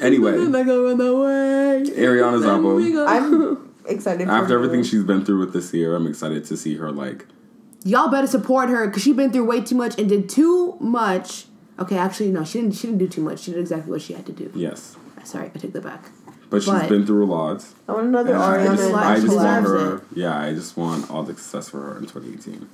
[0.00, 1.84] Anyway, I go in the way.
[1.96, 3.06] Ariana's album.
[3.08, 4.26] I'm excited.
[4.26, 4.64] for After her.
[4.64, 7.26] everything she's been through with this year, I'm excited to see her like.
[7.84, 11.46] Y'all better support her because she's been through way too much and did too much.
[11.78, 12.74] Okay, actually, no, she didn't.
[12.74, 13.40] She didn't do too much.
[13.40, 14.50] She did exactly what she had to do.
[14.54, 16.04] Yes, Sorry, I take that back.
[16.50, 17.64] but she's But- been through a lot.
[17.88, 19.94] I want another And I just, I just want her.
[19.96, 20.02] it.
[20.14, 22.68] Yeah, I just want all the success for her in 2018.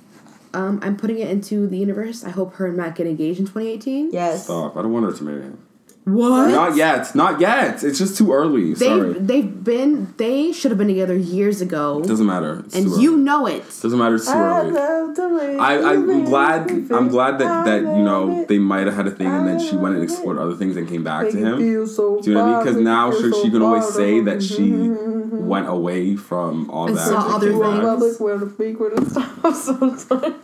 [0.54, 2.24] Um, I'm putting it into the universe.
[2.24, 4.10] I hope her and Matt get engaged in 2018.
[4.12, 4.44] Yes.
[4.44, 4.76] Stop!
[4.76, 5.58] I don't want her to marry him.
[6.04, 6.48] What?
[6.50, 7.14] Not yet.
[7.14, 7.84] Not yet.
[7.84, 8.74] It's just too early.
[8.74, 12.64] They've they've been they should have been together years ago, Doesn't matter.
[12.66, 13.22] It's and you early.
[13.22, 13.62] know it.
[13.80, 14.16] Doesn't matter.
[14.16, 14.72] It's too I early.
[14.72, 16.70] love the way I, you I'm glad.
[16.90, 19.76] I'm glad that that you know they might have had a thing, and then she
[19.76, 21.86] went and explored other things and came back to him.
[21.86, 22.64] so Do you know what I mean?
[22.64, 26.96] Because now make she, feel can always say that she went away from all And
[26.96, 27.06] that.
[27.06, 27.80] saw and other things.
[27.80, 29.44] Public where to speak, where to stop.
[29.44, 30.34] I'm so sorry.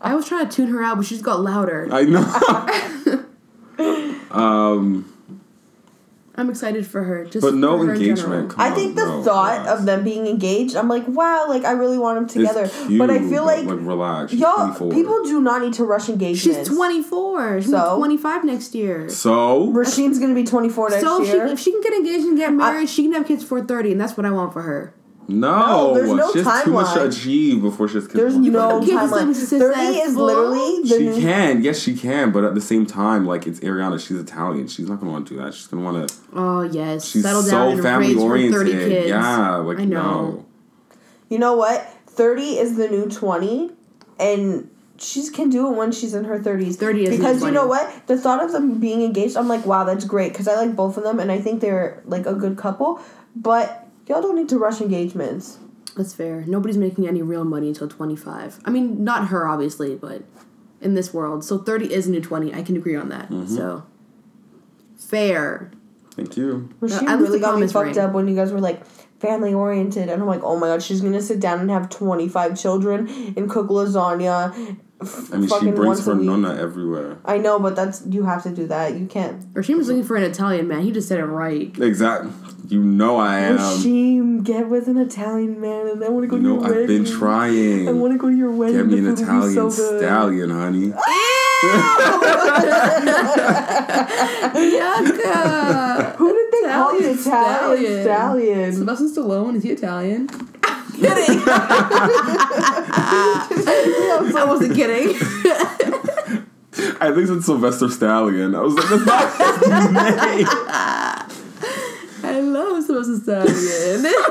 [0.00, 1.88] I was trying to tune her out, but she just got louder.
[1.92, 3.24] I know.
[4.30, 5.10] um,
[6.36, 7.24] I'm excited for her.
[7.24, 8.50] Just but no her engagement.
[8.50, 9.80] Come I on, think the no, thought relax.
[9.80, 12.64] of them being engaged, I'm like, wow, like I really want them together.
[12.64, 14.32] It's cute, but I feel like, relax.
[14.32, 14.90] She's y'all, 24.
[14.90, 16.68] people do not need to rush engagements.
[16.68, 17.62] She's 24.
[17.62, 17.96] She's So?
[17.98, 19.08] 25 next year.
[19.08, 21.08] So Rasheen's gonna be 24 next year.
[21.08, 23.44] So if she, if she can get engaged and get married, she can have kids
[23.44, 24.92] before 30, and that's what I want for her.
[25.28, 28.14] No, No, there's no she has too much to achieve before she has kids.
[28.16, 28.96] There's no Kids 30.
[28.96, 29.58] are timeline.
[29.58, 31.20] 30 is literally the She new.
[31.20, 34.68] can, yes, she can, but at the same time, like it's Ariana, she's Italian.
[34.68, 35.54] She's not gonna want to do that.
[35.54, 36.14] She's gonna want to.
[36.34, 37.06] Oh, yes.
[37.08, 38.60] She's Settle so down and family raise her oriented.
[38.60, 39.08] 30 kids.
[39.08, 40.02] Yeah, like I know.
[40.02, 40.46] no.
[41.30, 41.86] You know what?
[42.08, 43.70] 30 is the new 20,
[44.20, 46.76] and she can do it when she's in her 30s.
[46.76, 48.06] 30 is Because you know what?
[48.06, 50.32] The thought of them being engaged, I'm like, wow, that's great.
[50.32, 53.00] Because I like both of them, and I think they're like a good couple.
[53.34, 55.58] But y'all don't need to rush engagements.
[55.96, 56.44] That's fair.
[56.46, 58.60] Nobody's making any real money until 25.
[58.64, 60.22] I mean, not her, obviously, but
[60.80, 61.44] in this world.
[61.44, 62.52] So 30 is a new 20.
[62.54, 63.30] I can agree on that.
[63.30, 63.54] Mm-hmm.
[63.54, 63.86] So,
[64.96, 65.70] fair.
[66.12, 66.70] Thank you.
[66.80, 67.98] Rasheen at least really got me fucked ring.
[67.98, 68.84] up when you guys were like
[69.18, 72.60] family oriented, and I'm like, oh my god, she's gonna sit down and have 25
[72.60, 74.78] children and cook lasagna.
[75.02, 77.18] F- I mean, she brings her a nonna everywhere.
[77.24, 78.94] I know, but that's you have to do that.
[78.96, 79.40] You can't.
[79.54, 80.82] Rasheem was looking for an Italian man.
[80.82, 81.76] He just said it right.
[81.78, 82.30] Exactly.
[82.68, 83.58] You know I am.
[83.58, 86.64] Rasheem, get with an Italian man, and I want to go You to know your
[86.64, 86.86] I've wedding.
[87.04, 87.88] been trying.
[87.88, 88.76] I want to go to your wedding.
[88.76, 90.92] Get me an food will be Italian so stallion, honey.
[94.54, 96.14] Yucca!
[96.18, 98.02] Who did they call the Italian Italian stallion.
[98.02, 98.72] stallion?
[98.72, 100.28] Sylvester Stallone, is he Italian?
[100.94, 101.42] Kidding.
[104.36, 105.16] I wasn't kidding.
[107.00, 108.54] I think it's Sylvester Stallion.
[108.54, 110.46] I was like, that's not his name.
[112.24, 114.14] I love Sylvester Stallion.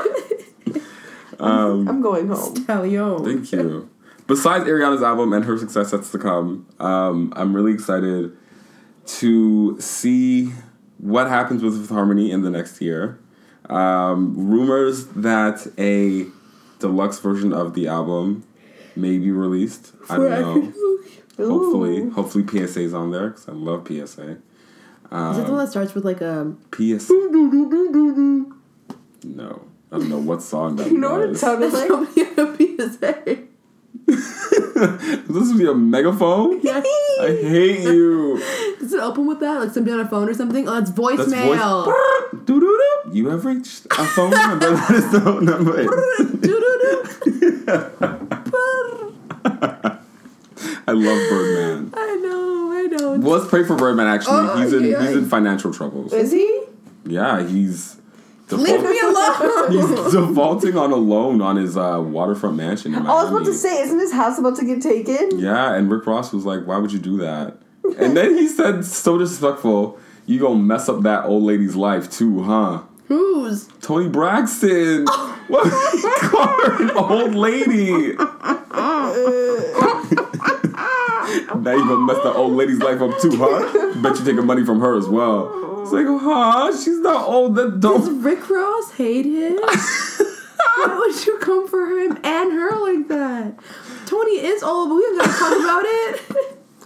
[1.40, 2.56] Um, I'm going home.
[2.56, 3.24] Stallion.
[3.24, 3.90] Thank you.
[4.26, 8.34] Besides Ariana's album and her success that's to come, um, I'm really excited
[9.06, 10.52] to see
[10.98, 13.18] what happens with Fifth Harmony in the next year.
[13.68, 16.26] Um, rumors that a
[16.84, 18.44] deluxe version of the album
[18.94, 19.92] may be released.
[20.10, 21.46] I don't know.
[21.48, 22.10] Hopefully, Ooh.
[22.10, 23.96] hopefully PSA's on there because I love PSA.
[24.02, 24.18] Is it
[25.10, 26.54] the um, one that starts with like a?
[26.74, 27.14] PSA?
[29.24, 31.40] No, I don't know what song that You know what it was.
[31.40, 31.88] sounded like?
[31.88, 32.22] Somebody
[32.76, 33.38] a PSA.
[34.06, 36.60] this would be a megaphone.
[36.62, 36.84] Yes.
[37.20, 38.38] I hate you.
[38.78, 39.60] Does it open with that?
[39.60, 40.68] Like somebody on a phone or something?
[40.68, 41.20] Oh, it's That's voice.
[41.20, 41.86] voicemail.
[43.12, 45.84] You have reached a phone number that is no number.
[50.86, 51.92] I love Birdman.
[51.96, 53.18] I know, I know.
[53.18, 54.06] Well, let's pray for Birdman.
[54.06, 55.06] Actually, Oh, he's in yeah.
[55.06, 56.12] he's in financial troubles.
[56.12, 56.62] Is he?
[57.06, 57.96] Yeah, he's
[58.50, 59.70] Leave me alone.
[59.72, 63.44] he's defaulting on a loan on his uh, waterfront mansion in Oh, I was about
[63.46, 65.38] to say, isn't his house about to get taken?
[65.38, 67.56] Yeah, and Rick Ross was like, "Why would you do that?"
[67.98, 69.98] And then he said, so disrespectful.
[70.26, 72.82] You gonna mess up that old lady's life too, huh?
[73.08, 73.68] Who's?
[73.80, 75.04] Toni Braxton.
[75.08, 75.30] Oh.
[75.46, 75.66] What?
[75.92, 78.14] He called an old lady.
[78.16, 79.12] now
[81.72, 83.92] you gonna mess the old lady's life up too, huh?
[84.00, 85.82] Bet you taking money from her as well.
[85.82, 86.72] It's like, huh?
[86.82, 87.56] She's not old.
[87.56, 88.22] That Does don't.
[88.22, 89.56] Rick Ross hate him?
[89.56, 93.58] Why would you come for him and her like that?
[94.06, 96.22] Toni is old, but we don't gotta talk about it.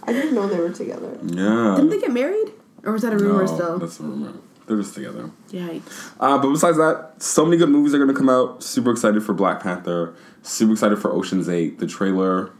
[0.02, 1.16] I didn't know they were together.
[1.22, 1.74] Yeah.
[1.76, 2.52] Didn't they get married?
[2.82, 3.78] Or was that a rumor No, still?
[3.78, 4.32] That's a rumor.
[4.68, 5.30] They're just together.
[5.50, 6.12] Yikes.
[6.20, 8.62] Uh, but besides that, so many good movies are going to come out.
[8.62, 10.14] Super excited for Black Panther.
[10.42, 11.78] Super excited for Ocean's Eight.
[11.78, 12.52] The trailer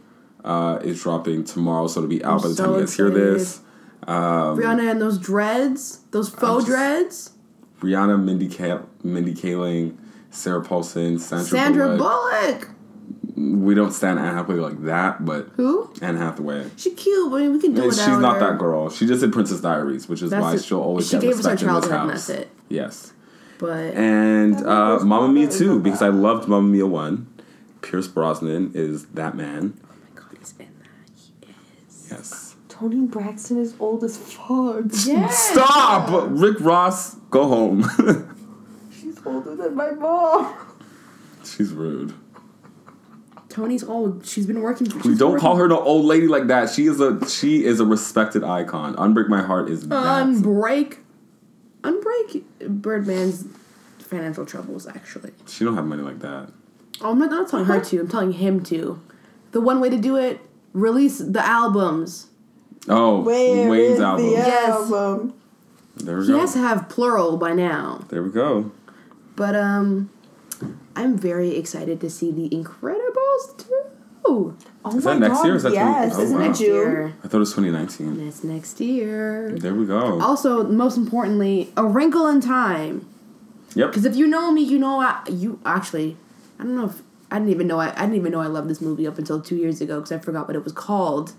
[0.43, 2.95] uh, is dropping tomorrow, so it'll be out I'm by the so time you guys
[2.95, 3.59] hear this.
[4.07, 7.31] Um, Rihanna and those dreads, those faux just- dreads.
[7.81, 9.97] Rihanna, Mindy, Ka- Mindy Kaling,
[10.31, 12.59] Sarah Paulson, Sandra, Sandra Bullock.
[12.59, 12.69] Bullock.
[13.39, 15.89] We don't stand Anne Hathaway like that, but Who?
[16.01, 16.69] Anne Hathaway.
[16.75, 17.93] She cute, but I mean, we can do it.
[17.93, 18.89] she's not that girl.
[18.89, 20.63] She just did Princess Diaries, which is That's why it.
[20.63, 22.27] she'll always She get gave us our respect in this childhood, and house.
[22.27, 22.49] that's it.
[22.67, 23.13] Yes.
[23.57, 26.01] But And I think uh, Pierce Mamma Mia too, because.
[26.01, 27.27] I loved Mamma Mia 1.
[27.81, 29.79] Pierce Brosnan is that man.
[29.85, 31.09] Oh my god, he's in that.
[31.15, 31.33] He
[31.87, 32.07] is.
[32.11, 32.55] Yes.
[32.67, 34.83] Toni Braxton is old as fuck.
[35.05, 35.27] Yeah.
[35.29, 36.27] Stop!
[36.31, 37.83] Rick Ross, go home.
[39.01, 40.53] She's older than my mom.
[41.45, 42.13] She's rude.
[43.59, 44.25] Toni's old.
[44.25, 44.89] She's been working.
[45.01, 46.69] She's don't working- call her no old lady like that.
[46.69, 48.95] She is a she is a respected icon.
[48.95, 50.25] Unbreak My Heart is that.
[50.25, 50.97] Unbreak.
[51.83, 53.45] Unbreak Birdman's
[53.99, 55.31] financial troubles, actually.
[55.47, 56.49] she don't have money like that.
[57.01, 57.99] Oh, I'm not, not telling her to.
[58.01, 58.99] I'm telling him to.
[59.51, 60.39] The one way to do it:
[60.73, 62.27] release the albums.
[62.87, 64.25] Oh, Where Wayne's is album.
[64.25, 64.69] the Yes.
[64.91, 65.33] album?
[65.97, 66.39] There we He go.
[66.39, 68.05] has to have plural by now.
[68.09, 68.71] there we go.
[69.35, 70.09] But um,
[70.99, 73.85] I'm very excited to see The Incredibles too.
[74.25, 76.43] Oh Is my that next god, year or is that yes, 20 oh, isn't wow.
[76.43, 76.67] it Next June?
[76.75, 77.13] year.
[77.23, 78.25] I thought it was 2019.
[78.25, 79.57] That's next year.
[79.57, 80.21] There we go.
[80.21, 83.07] Also, most importantly, A Wrinkle in Time.
[83.75, 83.89] Yep.
[83.89, 86.17] Because if you know me, you know I you actually
[86.59, 88.69] I don't know if I didn't even know I, I didn't even know I loved
[88.69, 91.33] this movie up until two years ago because I forgot what it was called.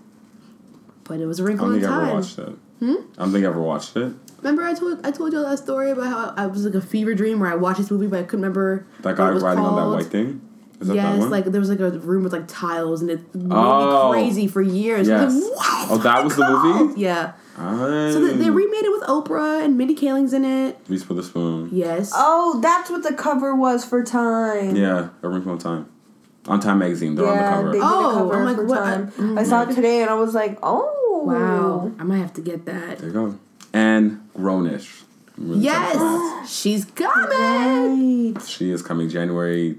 [1.03, 2.55] But it was A I Wrinkle in don't in think I ever watched it.
[2.79, 2.95] Hmm?
[3.17, 4.13] I don't think I ever watched it.
[4.41, 7.13] Remember I told I told you that story about how I was like a fever
[7.13, 9.43] dream where I watched this movie but I couldn't remember That guy what it was
[9.43, 10.41] riding on that white thing.
[10.79, 11.29] Is that that yes, one?
[11.29, 14.11] like there was like a room with like tiles and it made Oh.
[14.11, 15.07] me crazy for years.
[15.09, 15.33] I Yes.
[15.35, 15.91] like, what?
[15.91, 16.93] Oh, that was the movie?
[16.99, 17.33] Yeah.
[17.57, 20.79] Ah, So they, they remade it with Oprah and Mindy Kaling's in it.
[20.87, 21.69] Reese Witherspoon.
[21.71, 22.11] Yes.
[22.15, 24.75] Oh, that's what the cover was for Time.
[24.75, 25.85] Yeah, A Wrinkle in Time.
[26.47, 27.93] On Time Magazine, they're Yeah, on they the did cover.
[27.93, 28.79] Oh, a cover I'm like, for what?
[29.17, 29.37] Time.
[29.37, 30.97] I- I saw it today and I was like, oh.
[31.23, 31.91] Wow.
[31.99, 32.97] I might have to get that.
[32.97, 33.39] There you go.
[33.73, 35.03] And Grownish.
[35.37, 36.37] Really excited for that.
[36.41, 38.33] Yes, she's coming.
[38.35, 38.41] Right.
[38.45, 39.77] She is coming January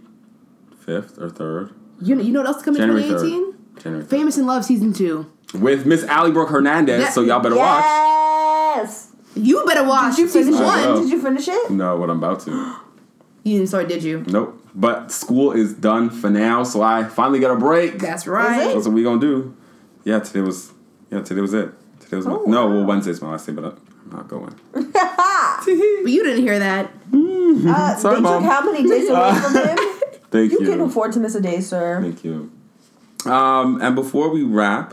[0.87, 1.73] 5th or 3rd.
[2.01, 3.53] You know, you know what else is coming in January 2018?
[3.53, 3.83] 3rd.
[3.83, 4.11] January 3rd.
[4.11, 5.31] Famous in Love season two.
[5.55, 7.11] With Miss Ally Brooke Hernandez, Yeah.
[7.11, 7.85] so y'all better watch.
[7.85, 9.11] Yes.
[9.35, 10.87] You better watch Did you season finish I it?
[10.87, 10.93] will.
[10.95, 10.99] one.
[10.99, 11.03] Oh.
[11.03, 11.71] Did you finish it?
[11.71, 12.77] No, what I'm about to.
[13.45, 14.23] You didn't start, did you?
[14.29, 14.65] Nope.
[14.73, 17.99] But school is done for now, so I finally got a break.
[17.99, 18.73] That's right.
[18.73, 19.57] That's what we gonna do.
[20.05, 20.71] Yeah, today was
[21.11, 21.73] yeah, today was it.
[22.13, 22.75] Today was my, no, wow.
[22.75, 24.55] well Wednesday's my last day, but I'm not going.
[25.65, 26.91] But you didn't hear that.
[27.15, 28.43] Uh, Sorry, they Mom.
[28.43, 29.79] took how many days away from him?
[30.31, 30.67] Thank You you.
[30.67, 32.03] can afford to miss a day, sir.
[32.03, 32.51] Thank you.
[33.25, 34.93] Um, and before we wrap,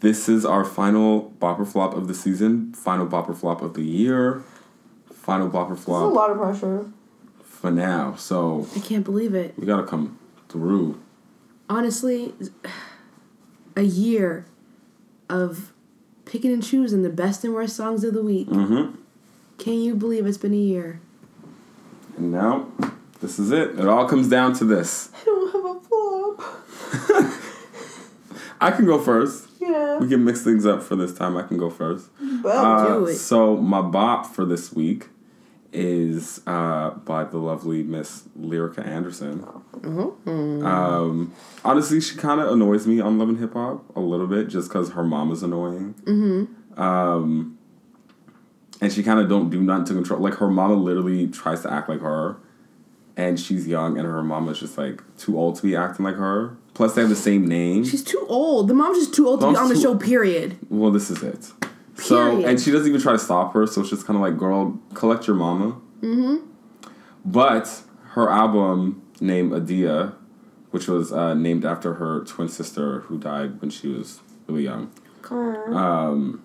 [0.00, 4.42] this is our final bopper flop of the season, final bopper flop of the year,
[5.10, 6.02] final bopper flop.
[6.02, 6.92] is a lot of pressure.
[7.42, 8.16] for now.
[8.16, 9.54] So I can't believe it.
[9.58, 10.18] we gotta come
[10.50, 11.00] through.
[11.70, 12.34] Honestly,
[13.76, 14.44] a year
[15.30, 15.72] of
[16.28, 18.48] picking and choosing the best and worst songs of the week.
[18.48, 18.94] Mm-hmm.
[19.58, 21.00] Can you believe it's been a year?
[22.16, 22.68] And now,
[23.20, 23.78] this is it.
[23.78, 25.10] It all comes down to this.
[25.22, 27.34] I don't have a flop.
[28.60, 29.48] I can go first.
[29.60, 29.98] Yeah.
[29.98, 31.36] We can mix things up for this time.
[31.36, 32.08] I can go first.
[32.42, 33.14] But Uh, do it.
[33.16, 35.08] So my bop for this week
[35.72, 39.40] is uh, by the lovely Miss Lyrica Anderson.
[39.40, 40.64] Mm-hmm.
[40.66, 44.48] Um, honestly, she kind of annoys me on Love and Hip Hop a little bit,
[44.48, 45.94] just because her mom is annoying.
[46.04, 46.80] Mm-hmm.
[46.80, 47.58] Um,
[48.80, 50.20] and she kind of don't do nothing to control.
[50.20, 52.36] Like her mama literally tries to act like her,
[53.16, 56.56] and she's young, and her mama's just like too old to be acting like her.
[56.74, 57.84] Plus, they have the same name.
[57.84, 58.68] She's too old.
[58.68, 60.56] The mom's just too old to be on the too- show, period.
[60.70, 61.52] Well, this is it.
[61.98, 62.48] So, Period.
[62.48, 64.78] and she doesn't even try to stop her, so it's just kind of like, girl,
[64.94, 65.80] collect your mama.
[66.00, 66.46] Mm-hmm.
[67.24, 70.14] But her album named Adia,
[70.70, 74.90] which was uh, named after her twin sister who died when she was really young.
[75.30, 76.42] Um,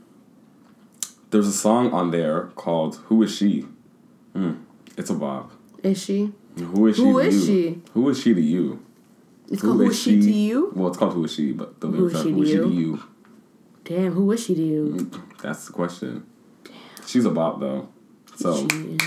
[1.29, 3.65] there's a song on there called "Who Is She."
[4.35, 4.63] Mm,
[4.97, 5.51] it's a bob.
[5.83, 6.31] Is she?
[6.57, 7.03] Who is she?
[7.03, 7.55] Who to is you?
[7.55, 7.81] she?
[7.93, 8.83] Who is she to you?
[9.51, 10.71] It's called Who is she to you?
[10.75, 12.49] Well, it's called "Who Is She," but the Who lyrics is are she "Who to
[12.49, 13.03] she to you?" you?"
[13.85, 15.11] Damn, who is she to you?
[15.43, 16.25] That's the question.
[16.63, 16.73] Damn.
[17.05, 17.89] She's a bop though,
[18.37, 18.97] so She-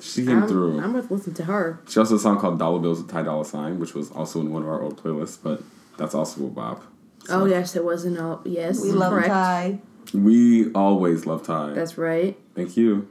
[0.00, 0.80] she came I'm, through.
[0.80, 1.78] I'm gonna listen to her.
[1.88, 4.40] She also has a song called Dollar Bills with Ty Dolla Sign, which was also
[4.40, 5.62] in one of our old playlists, but
[5.96, 6.82] that's also a bop.
[7.28, 8.40] Oh yes, it wasn't all.
[8.44, 9.28] Yes, we love correct.
[9.28, 9.78] Ty.
[10.12, 11.72] We always love Ty.
[11.74, 12.38] That's right.
[12.54, 13.08] Thank you.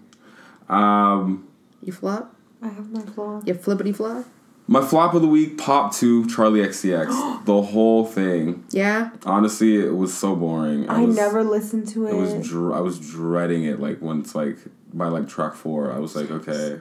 [0.69, 1.47] Um,
[1.81, 2.35] You flop.
[2.61, 3.47] I have my flop.
[3.47, 4.25] You flippity flop.
[4.65, 7.45] My flop of the week, Pop 2, Charli XCX.
[7.45, 8.63] the whole thing.
[8.69, 9.09] Yeah.
[9.25, 10.89] Honestly, it was so boring.
[10.89, 12.11] I was, never listened to it.
[12.11, 12.47] It was.
[12.47, 13.79] Dr- I was dreading it.
[13.79, 14.57] Like once like
[14.93, 16.79] by like track four, I was like, okay,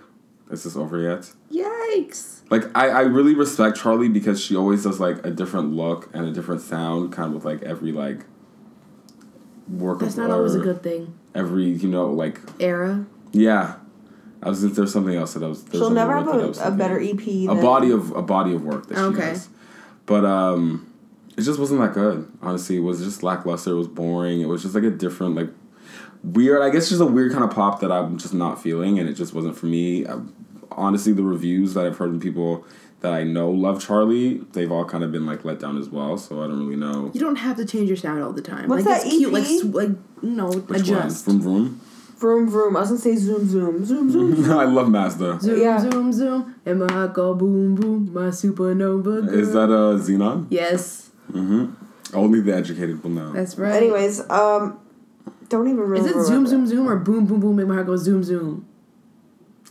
[0.50, 1.32] is this over yet?
[1.50, 2.42] Yikes!
[2.50, 6.26] Like I, I really respect Charlie because she always does like a different look and
[6.26, 8.20] a different sound, kind of with like every like
[9.68, 11.18] work That's of not always a good thing.
[11.34, 13.06] Every you know like Era.
[13.32, 13.76] yeah,
[14.42, 15.64] I was there's something else that I was.
[15.70, 17.00] She'll never have word that I a, was a better.
[17.00, 17.20] EP.
[17.26, 19.22] a than- body of a body of work that she Okay.
[19.22, 19.48] has.
[20.06, 20.92] But um,
[21.36, 22.30] it just wasn't that good.
[22.42, 23.70] Honestly, it was just lackluster.
[23.70, 24.40] It was boring.
[24.40, 25.48] It was just like a different like
[26.24, 26.62] weird.
[26.62, 29.14] I guess just a weird kind of pop that I'm just not feeling, and it
[29.14, 30.06] just wasn't for me.
[30.06, 30.18] I,
[30.72, 32.64] honestly, the reviews that I've heard from people
[33.00, 36.16] that I know love Charli, they've all kind of been like let down as well.
[36.18, 37.10] So I don't really know.
[37.14, 38.68] You don't have to change your sound all the time.
[38.68, 39.74] What's like that it's cute, like EP?
[39.74, 41.26] like no, Which adjust.
[41.26, 41.40] one?
[41.40, 41.80] Vroom vroom.
[42.22, 42.76] Vroom vroom.
[42.76, 44.50] I was gonna say zoom zoom zoom zoom.
[44.64, 45.40] I love Mazda.
[45.40, 45.78] Zoom, Yeah.
[45.80, 49.26] zoom, zoom, and my heart go boom, boom, my supernova.
[49.26, 49.34] Girl.
[49.40, 50.46] Is that a Xenon?
[50.48, 51.64] Yes, Mm-hmm.
[52.14, 53.32] Only the educated will know.
[53.32, 53.74] that's right.
[53.74, 54.78] Anyways, um,
[55.48, 56.08] don't even really.
[56.10, 57.56] is it zoom, zoom, zoom, or boom, boom, boom?
[57.56, 58.66] Make my heart go zoom, zoom.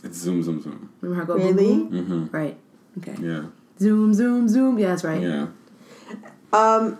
[0.04, 0.90] It's zoom zoom zoom.
[1.00, 1.54] Make my heart go Really?
[1.76, 2.04] boom, boom.
[2.28, 2.36] Mm-hmm.
[2.36, 2.56] Right.
[2.98, 3.16] Okay.
[3.18, 3.44] Yeah.
[3.78, 4.78] Zoom, zoom, zoom.
[4.78, 5.22] Yeah, that's right.
[5.22, 5.46] Yeah.
[6.52, 6.98] Um,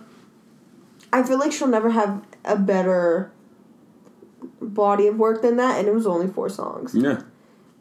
[1.11, 3.31] I feel like she'll never have a better
[4.63, 6.93] body of work than that, and it was only four songs.
[6.95, 7.21] Yeah.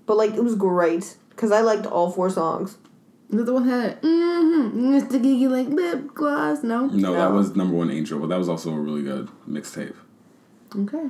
[0.06, 2.78] But like, it was great because I liked all four songs.
[3.30, 5.12] Is the one that mm-hmm, Mr.
[5.22, 6.62] Gigi like lip gloss?
[6.62, 6.86] No.
[6.86, 9.94] No, that was number one Angel, but that was also a really good mixtape.
[10.76, 11.08] Okay.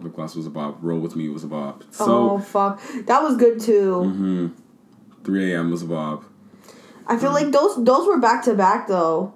[0.00, 0.78] Lip Gloss was a bop.
[0.80, 1.82] Roll with Me was a bop.
[2.00, 4.02] oh So, fuck, that was good too.
[4.04, 4.46] hmm
[5.24, 5.70] 3 a.m.
[5.70, 6.24] was a bop.
[7.06, 9.34] I feel like those those were back to back though.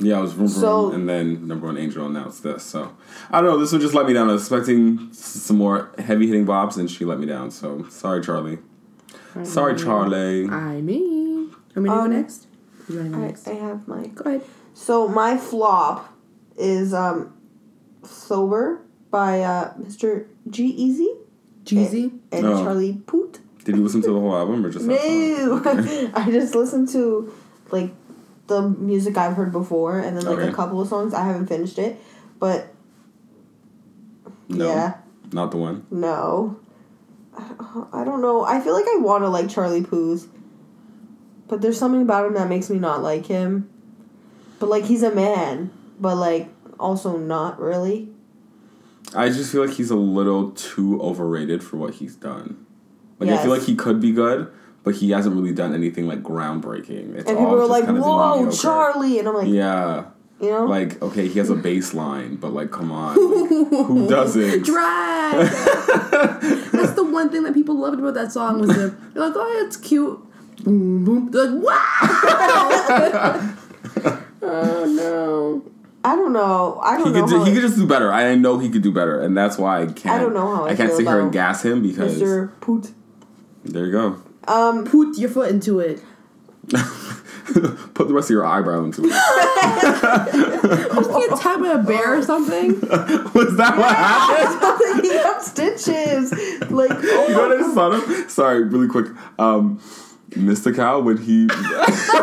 [0.00, 2.62] Yeah, I was Vroom Vroom, So- and then number one Angel, announced this.
[2.62, 2.92] So,
[3.30, 3.58] I don't know.
[3.58, 4.30] This would just let me down.
[4.30, 7.50] I was expecting some more heavy hitting bops, and she let me down.
[7.50, 8.58] So, sorry, Charli.
[9.42, 10.50] Sorry, Charli.
[10.50, 12.46] I mean, want me to Um, go next?
[12.88, 13.48] You want to go I, next?
[13.48, 14.42] I have my Go ahead.
[14.74, 16.12] so my flop
[16.56, 17.32] is um
[18.02, 18.80] sober
[19.10, 20.24] by uh Mr.
[20.48, 21.08] G-Eazy
[21.64, 22.12] Jeezy.
[22.32, 22.64] and Oh.
[22.64, 23.40] Charlie Puth.
[23.64, 25.62] Did you listen to the whole album or just that song?
[25.62, 27.32] No, I just listened to
[27.70, 27.92] like
[28.48, 30.48] the music I've heard before, and then like Okay.
[30.48, 31.14] a couple of songs.
[31.14, 32.00] I haven't finished it,
[32.38, 32.74] but
[34.48, 34.94] No, yeah,
[35.32, 35.86] not the one.
[35.90, 36.56] no.
[37.36, 38.42] I- I don't know.
[38.42, 40.28] I feel like I want to like Charlie Puth,
[41.46, 43.68] but there's something about him that makes me not like him.
[44.58, 45.70] But like he's a man,
[46.00, 46.48] but like
[46.80, 48.08] also not really.
[49.14, 52.66] I just feel like he's a little too overrated for what he's done.
[53.20, 54.50] Like I feel like he could be good,
[54.84, 57.14] but he hasn't really done anything like groundbreaking.
[57.16, 58.50] It's And people are like, kind of been "Whoa.
[58.50, 60.04] Charlie!" And I'm like, Yeah,
[60.40, 64.08] you know, like okay, he has a bass line, but like, come on, like, who
[64.10, 64.64] doesn't?
[64.64, 65.46] Drag.
[66.72, 69.64] That's the one thing that people loved about that song was the they're like, oh,
[69.66, 70.18] it's cute.
[70.64, 71.30] Boom, boom.
[71.30, 73.54] They're like, wow.
[74.42, 75.62] oh no.
[76.04, 76.78] I don't know.
[76.82, 77.20] I don't He know.
[77.26, 78.12] could, do, he I- could just do better.
[78.12, 80.06] I know he could do better, and that's why I can't.
[80.14, 82.50] I don't know how I can't feel sit here and gas him because Mr.
[82.60, 82.94] Puth.
[83.64, 84.16] there you go.
[84.48, 86.02] Um, Put your foot into it.
[87.94, 89.10] Put the rest of your eyebrow into it.
[90.94, 92.80] Was he attacked by a bear or something?
[92.80, 95.02] Was that what happened?
[95.02, 96.32] he got stitches.
[96.70, 98.30] Like, oh You know what I just thought of?
[98.30, 99.06] Sorry, really quick.
[99.38, 99.80] Um,
[100.30, 100.74] Mr.
[100.76, 101.46] Cow when he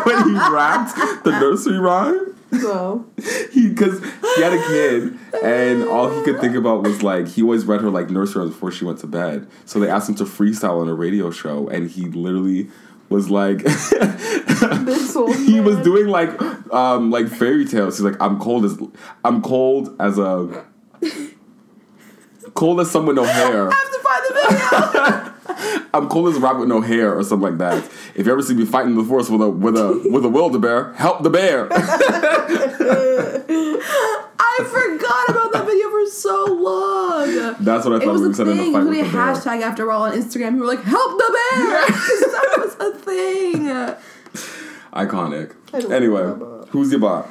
[0.04, 2.35] when he rapped the nursery rhyme.
[2.52, 3.06] No.
[3.52, 4.02] He because
[4.36, 7.80] he had a kid and all he could think about was like he always read
[7.80, 9.48] her like nursery rhymes before she went to bed.
[9.64, 12.68] So they asked him to freestyle on a radio show and he literally
[13.08, 13.60] was like
[15.46, 16.40] he was doing like
[16.72, 17.96] um like fairy tales.
[17.96, 18.78] He's like I'm cold as
[19.24, 20.66] I'm cold as a
[22.54, 23.68] cold as someone no hair.
[23.72, 25.35] I have to find the video.
[25.94, 27.84] I'm cool as a rabbit with no hair or something like that.
[28.14, 30.28] If you ever see me fighting in the forest with a with a with a
[30.28, 31.68] wilder bear, help the bear.
[34.38, 37.56] I forgot about that video for so long.
[37.60, 38.72] That's what I It thought was we a were said in thing.
[38.72, 39.34] the It fight was a the bear.
[39.34, 40.54] hashtag after all on Instagram.
[40.54, 41.86] We were like, "Help the bear!
[41.86, 43.66] that was a thing.
[44.92, 45.52] Iconic.
[45.92, 47.28] Anyway, who's your bot?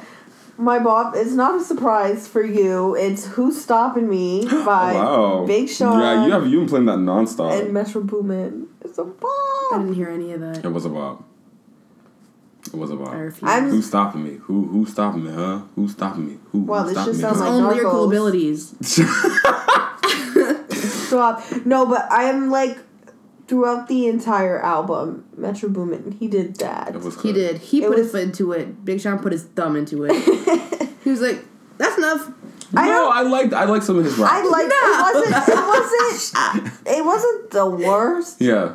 [0.58, 2.94] My Bob, it's not a surprise for you.
[2.96, 5.44] It's Who's Stopping Me oh, by wow.
[5.46, 7.60] Big Sean Yeah, you have you been playing that nonstop.
[7.60, 8.66] and Metro Boomin.
[8.82, 9.22] It's a I Bob.
[9.74, 10.64] I didn't hear any of that.
[10.64, 11.22] it was a bop.
[12.66, 13.12] It was a I bop.
[13.68, 14.36] Who's stopping me?
[14.44, 15.32] Who who's stopping me?
[15.32, 15.60] Huh?
[15.74, 16.38] Who's stopping me?
[16.52, 16.60] Who?
[16.60, 17.22] Wow, who's this stopping just me?
[17.22, 17.44] sounds huh?
[17.44, 18.74] like- own lyrical abilities.
[21.06, 21.42] Stop.
[21.64, 22.76] No, but I am like
[23.46, 26.12] throughout the entire album, Metro Boomin.
[26.18, 26.94] He did that.
[27.00, 27.58] Was He did.
[27.58, 28.84] He It put his foot into it.
[28.84, 30.12] Big Sean put his thumb into it.
[31.04, 31.44] he was like,
[31.78, 32.32] "That's enough."
[32.74, 34.30] I no, I liked I liked some of his rap.
[34.32, 34.76] I like No.
[34.88, 38.74] it wasn't it wasn't it wasn't the worst, yeah.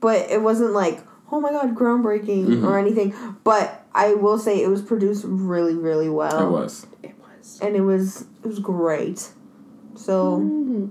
[0.00, 1.00] but it wasn't like
[1.32, 2.64] oh my god groundbreaking Mm-hmm.
[2.66, 3.12] or anything.
[3.42, 6.46] But I will say it was produced really really well.
[6.46, 6.86] It was.
[7.02, 7.58] It was.
[7.60, 9.28] and it was it was great.
[9.96, 10.88] So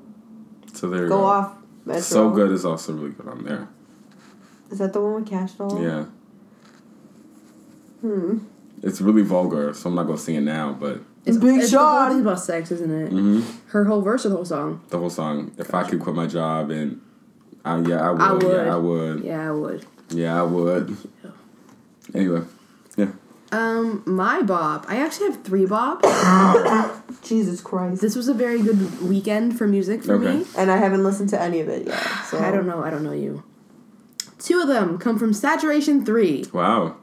[0.74, 1.24] So there you go go.
[1.24, 1.56] off
[1.86, 2.02] Metro.
[2.02, 3.68] So Good is also really good on there.
[4.72, 5.82] Is that the one with Kash Doll?
[5.82, 6.06] Yeah.
[8.02, 8.40] Hmm.
[8.82, 12.12] It's really vulgar, so I'm not gonna sing it now, but It's, Big it's Sean.
[12.12, 13.10] thing about sex, isn't it?
[13.10, 14.82] hmm Her whole verse or the whole song?
[14.90, 15.52] the whole song.
[15.58, 17.02] If I could quit my job and
[17.64, 18.22] uh, yeah, I would.
[18.22, 18.44] I would.
[18.54, 19.14] Yeah, I would.
[19.24, 19.86] Yeah, I would.
[20.10, 20.98] Yeah, I would.
[22.14, 22.42] Anyway,
[22.96, 23.08] yeah.
[23.52, 24.86] Um, my bop.
[24.88, 26.04] I actually have three bops.
[27.26, 28.02] Jesus Christ.
[28.02, 30.38] This was a very good weekend for music for Okay.
[30.40, 30.46] me.
[30.58, 32.02] And I haven't listened to any of it yet.
[32.30, 32.84] So I don't know.
[32.84, 33.44] I don't know you.
[34.40, 36.46] Two of them come from Saturation Three.
[36.54, 36.98] Wow.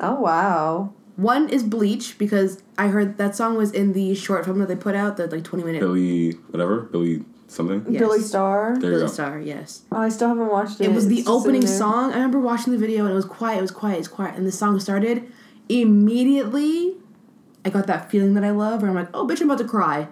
[0.00, 0.92] Oh wow.
[1.16, 4.76] One is Bleach because I heard that song was in the short film that they
[4.76, 6.80] put out, the like twenty minute Billy, whatever.
[6.80, 7.84] Billy something.
[7.88, 8.00] Yes.
[8.00, 8.76] Billy Star.
[8.80, 9.08] There Billy.
[9.08, 9.38] Star.
[9.38, 10.86] Yes, Oh, I still haven't watched it.
[10.86, 12.10] it was the It's opening song.
[12.10, 13.58] I remember watching the video and it was quiet.
[13.58, 13.96] It was quiet.
[13.96, 15.30] It was quiet, and the song started.
[15.68, 16.96] Immediately,
[17.64, 19.68] I got that feeling that I love, where I'm like, "Oh, bitch, I'm about to
[19.68, 20.08] cry."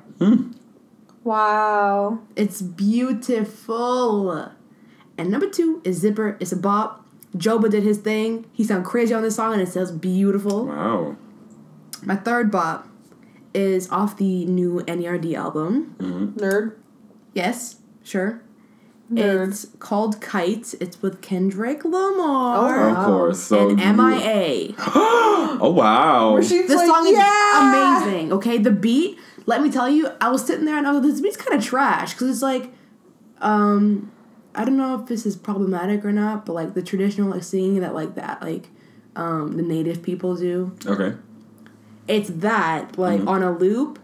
[1.24, 2.20] Wow.
[2.36, 4.51] It's beautiful.
[5.18, 6.36] And number two is Zipper.
[6.40, 7.07] It's a bop.
[7.36, 8.46] Joba did his thing.
[8.53, 10.66] He sound crazy on this song and it sounds beautiful.
[10.66, 11.16] Wow.
[12.03, 12.88] My third bop
[13.53, 15.94] is off the new NERD album.
[15.98, 16.40] Mm-hmm.
[16.40, 16.76] Nerd.
[17.34, 18.42] Yes, sure.
[19.11, 19.48] Nerd.
[19.48, 20.74] It's called Kites.
[20.74, 22.56] It's with Kendrick Lamar.
[22.56, 23.40] Oh, Lamar Of course.
[23.40, 24.74] So and MIA.
[25.62, 26.32] Oh wow.
[26.34, 27.18] Where she's This like, song is
[28.08, 28.32] amazing.
[28.32, 29.18] Okay, the beat.
[29.46, 31.58] Let me tell you, I was sitting there and I was like, this beat's kind
[31.58, 32.72] of trash because it's like,
[33.40, 34.11] um,
[34.54, 37.80] I don't know if this is problematic or not, but like the traditional like singing
[37.80, 38.68] that like that like,
[39.16, 40.74] um, the native people do.
[40.86, 41.16] Okay.
[42.08, 43.28] It's that like Mm-hmm.
[43.28, 43.98] on a loop,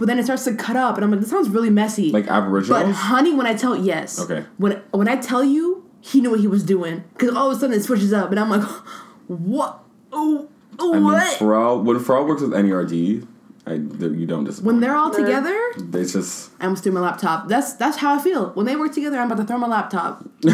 [0.00, 2.10] but then it starts to cut up, and I'm like, this sounds really messy.
[2.10, 2.82] Like Aboriginal.
[2.82, 4.46] but honey, when I tell yes, Okay.
[4.56, 7.60] when when I tell you, he knew what he was doing because all of a
[7.60, 8.62] sudden it switches up, and I'm like,
[9.28, 9.78] what?
[10.10, 10.48] Oh,
[10.78, 11.38] oh I mean, what?
[11.38, 11.84] Pharrell.
[11.84, 13.26] When Pharrell works with NERD,
[13.66, 14.66] I you don't disappoint.
[14.66, 15.54] when they're all together,
[15.92, 17.48] it's just I almost threw my laptop.
[17.48, 18.52] That's that's how I feel.
[18.54, 20.24] When they work together, I'm about to throw my laptop.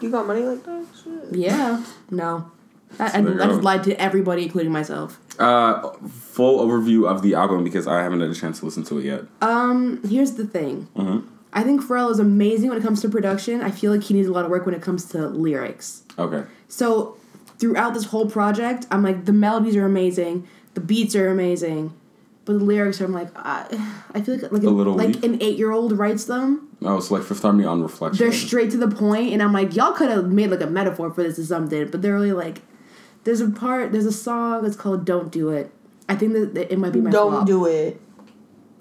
[0.00, 0.86] You got money like that?
[1.04, 1.38] Shit.
[1.38, 1.84] Yeah.
[2.10, 2.50] No.
[2.98, 5.18] I, I, I just lied to everybody, including myself.
[5.38, 8.98] uh full overview of the album because I haven't had a chance to listen to
[8.98, 9.22] it yet.
[9.42, 10.88] Um, here's the thing.
[10.96, 11.24] Mhm.
[11.52, 13.60] I think Pharrell is amazing when it comes to production.
[13.60, 16.02] I feel like he needs a lot of work when it comes to lyrics.
[16.18, 16.44] Okay.
[16.68, 17.16] So
[17.58, 21.92] throughout this whole project, I'm like the melodies are amazing, the beats are amazing,
[22.44, 23.66] but the lyrics are I'm like I,
[24.14, 25.24] I feel like like, A little like weak?
[25.24, 26.68] an eight year old writes them.
[26.82, 28.18] Oh, so like Fifth Harmony on Reflection.
[28.24, 31.12] They're straight to the point, and I'm like y'all could have made like a metaphor
[31.12, 32.62] for this or something, but they're really like
[33.24, 35.70] there's a part there's a song that's called "Don't Do It."
[36.08, 37.46] I think that that it might be my Don't flop.
[37.46, 38.00] do it.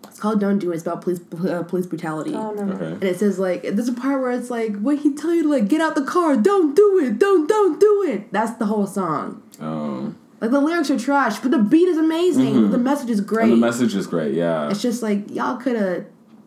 [0.07, 2.33] It's called "Don't Do It." It's about police uh, police brutality.
[2.33, 2.73] Oh, no.
[2.73, 2.85] Okay.
[2.93, 5.49] And it says like there's a part where it's like when he tell you to
[5.49, 8.31] like get out the car, don't do it, don't don't do it.
[8.31, 9.41] That's the whole song.
[9.61, 10.13] Oh.
[10.41, 12.71] Like the lyrics are trash, but the beat is amazing.
[12.71, 13.43] The message is great.
[13.43, 14.33] And the message is great.
[14.33, 14.69] Yeah.
[14.69, 16.05] it's just like y'all could have.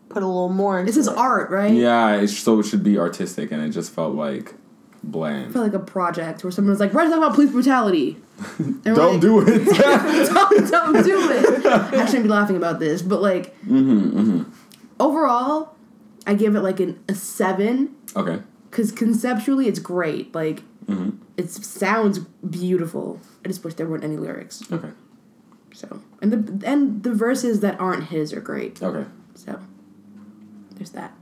[0.09, 1.17] Put a little more into This is it.
[1.17, 1.73] art, right?
[1.73, 2.17] Yeah.
[2.17, 4.53] It's so it should be artistic, and it just felt like
[5.03, 5.53] I bland.
[5.53, 8.17] felt like a project where someone was like, "We're talking about police brutality."
[8.83, 9.65] Don't like, do it.
[10.33, 11.65] don't, don't do it.
[11.65, 14.43] I shouldn't be laughing about this, but like mm-hmm,
[14.99, 15.75] overall,
[16.25, 18.41] I give it like an, a seven okay.
[18.69, 20.33] because conceptually it's great.
[20.33, 21.11] Like Mm-hmm.
[21.37, 23.19] it sounds beautiful.
[23.45, 24.63] I just wish there weren't any lyrics.
[24.71, 24.89] Okay.
[25.73, 28.81] So and the and the verses that aren't his are great.
[28.81, 29.09] Okay.
[29.35, 29.59] So
[30.71, 31.13] there's that.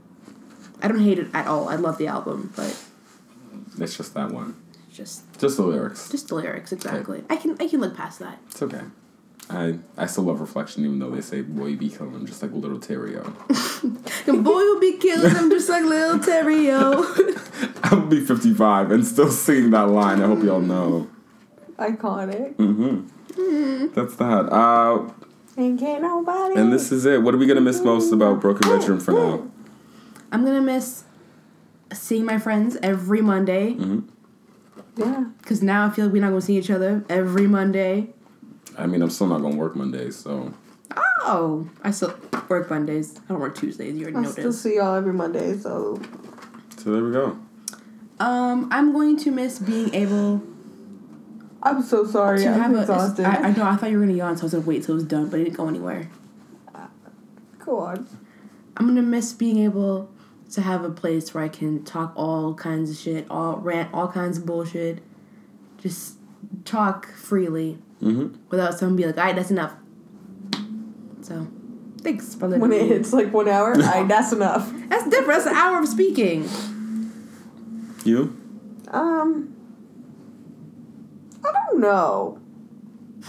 [0.82, 1.68] I don't hate it at all.
[1.68, 2.76] I love the album, but
[3.78, 4.56] It's just that one.
[4.92, 6.10] just Just the lyrics.
[6.10, 7.24] just the lyrics exactly.
[7.30, 8.38] I can I can look past that.
[8.50, 8.82] It's okay.
[9.50, 12.52] I I still love Reflection, even though they say boy be killing him just like
[12.52, 13.32] little Terio.
[14.24, 17.02] The boy will be killing him just like little Terio.
[17.84, 20.22] I would be 55 and still singing that line.
[20.22, 21.08] I hope y'all know.
[21.78, 22.54] Iconic.
[22.56, 23.88] Mm-hmm.
[23.94, 24.52] That's that.
[24.52, 25.10] Uh,
[25.56, 26.54] And can't nobody.
[26.54, 27.22] and this is it.
[27.22, 29.48] What are we gonna miss most about Broken Bedroom for now?
[30.30, 31.02] I'm gonna miss
[31.94, 33.76] seeing my friends every Monday
[34.96, 35.24] Yeah.
[35.40, 38.12] because now I feel like we're not gonna see each other every Monday.
[38.78, 40.52] I mean, I'm still not gonna work Mondays, so
[41.24, 42.14] Oh, I still
[42.48, 43.16] work Mondays.
[43.18, 43.94] I don't work Tuesdays.
[43.94, 44.60] You already I know still this.
[44.60, 46.00] see y'all every Monday, so
[46.76, 47.38] so there we go.
[48.18, 50.42] Um, I'm going to miss being able
[51.62, 52.40] I'm so sorry.
[52.40, 53.24] to I'm have exhausted.
[53.24, 53.64] I, I know.
[53.64, 55.28] I thought you were gonna yawn, so I was gonna wait till it was done,
[55.28, 56.08] but it didn't go anywhere.
[57.64, 58.06] Go on.
[58.76, 60.10] I'm gonna miss being able
[60.52, 64.08] to have a place where I can talk all kinds of shit, all rant, all
[64.08, 64.98] kinds of bullshit,
[65.78, 66.16] just
[66.64, 68.34] talk freely Mm-hmm.
[68.50, 69.74] without someone being like, "All right, that's enough."
[71.20, 71.46] So,
[72.00, 72.88] thanks for letting When it me.
[72.88, 74.72] hits like one hour, I, that's enough.
[74.88, 75.44] That's different.
[75.44, 76.48] That's an hour of speaking.
[78.04, 78.36] You?
[78.88, 79.54] Um,
[81.44, 82.40] I don't know.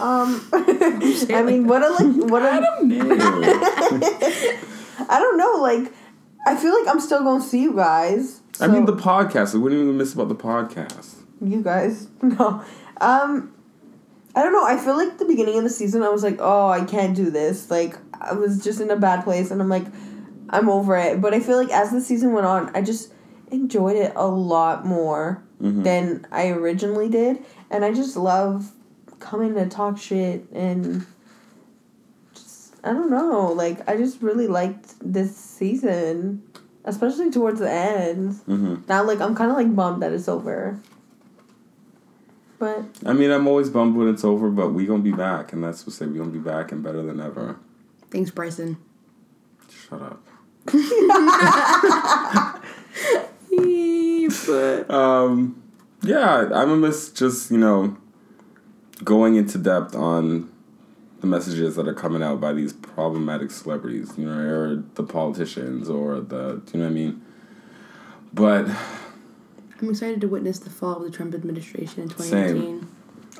[0.00, 3.00] Um, I mean, what a like, what a, Ew.
[5.08, 5.52] I don't know.
[5.62, 5.92] Like,
[6.46, 8.40] I feel like I'm still gonna see you guys.
[8.60, 9.54] I mean, the podcast.
[9.54, 11.14] Like, what do you miss about the podcast?
[11.40, 12.62] You guys, no.
[13.00, 13.52] Um,
[14.36, 14.64] I don't know.
[14.64, 17.30] I feel like the beginning of the season, I was like, oh, I can't do
[17.30, 17.70] this.
[17.70, 19.86] Like, I was just in a bad place, and I'm like,
[20.50, 21.20] I'm over it.
[21.20, 23.12] But I feel like as the season went on, I just
[23.50, 25.84] enjoyed it a lot more Mhm.
[25.84, 28.72] than I originally did, and I just love
[29.18, 31.06] coming to talk shit and.
[32.84, 33.52] Just I don't know.
[33.52, 36.42] Like, I just really liked this season,
[36.84, 38.34] especially towards the end.
[38.46, 40.78] hmm Now, like, I'm kind of like bummed that it's over.
[42.58, 45.62] But I mean, I'm always bummed when it's over, but we gonna be back, and
[45.62, 47.56] that's what say we gonna be back and better than ever.
[48.10, 48.76] Thanks, Bryson.
[49.68, 50.22] Shut up.
[54.46, 55.62] but Um,
[56.02, 57.96] yeah, I'm gonna miss just you know
[59.02, 60.48] going into depth on
[61.24, 65.88] the messages that are coming out by these problematic celebrities, you know, or the politicians,
[65.88, 67.22] or the do you know what I mean?
[68.34, 68.66] But
[69.80, 72.80] I'm excited to witness the fall of the Trump administration in 2018.
[72.80, 72.88] Same.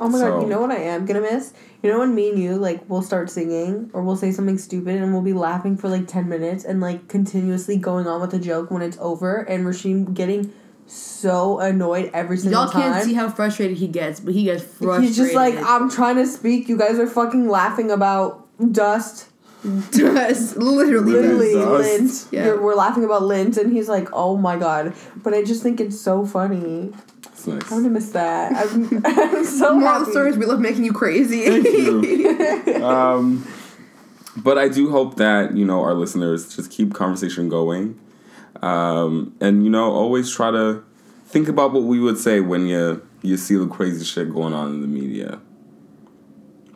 [0.01, 1.53] oh my So- god, you know what I am gonna miss?
[1.83, 4.97] You know when me and you like we'll start singing or we'll say something stupid
[5.03, 8.39] and we'll be laughing for like ten minutes and like continuously going on with the
[8.39, 10.51] joke when it's over and Rasheem getting
[10.87, 12.93] so annoyed every single Y'all time.
[12.93, 15.05] can't see how frustrated he gets, but he gets frustrated.
[15.05, 16.69] He's just like, I'm trying to speak.
[16.69, 19.29] You guys are fucking laughing about dust.
[19.93, 21.13] Dust, literally.
[21.13, 21.81] Literally, Dust.
[21.81, 22.29] lint.
[22.33, 22.45] Yeah.
[22.49, 24.93] You're- We're laughing about lint, and he's like, "Oh my god!"
[25.23, 26.93] But I just think it's so funny.
[27.33, 27.63] it's nice.
[27.73, 28.53] I'm gonna miss that.
[28.55, 30.05] I'm, I'm so Moral of happy.
[30.05, 31.47] the story is we love making you crazy.
[31.47, 32.75] Thank you.
[32.85, 33.49] um,
[34.37, 37.99] but I do hope that you know our listeners just keep conversation going,
[38.63, 40.83] um, and you know always try to
[41.27, 44.69] think about what we would say when you you see the crazy shit going on
[44.69, 45.41] in the media.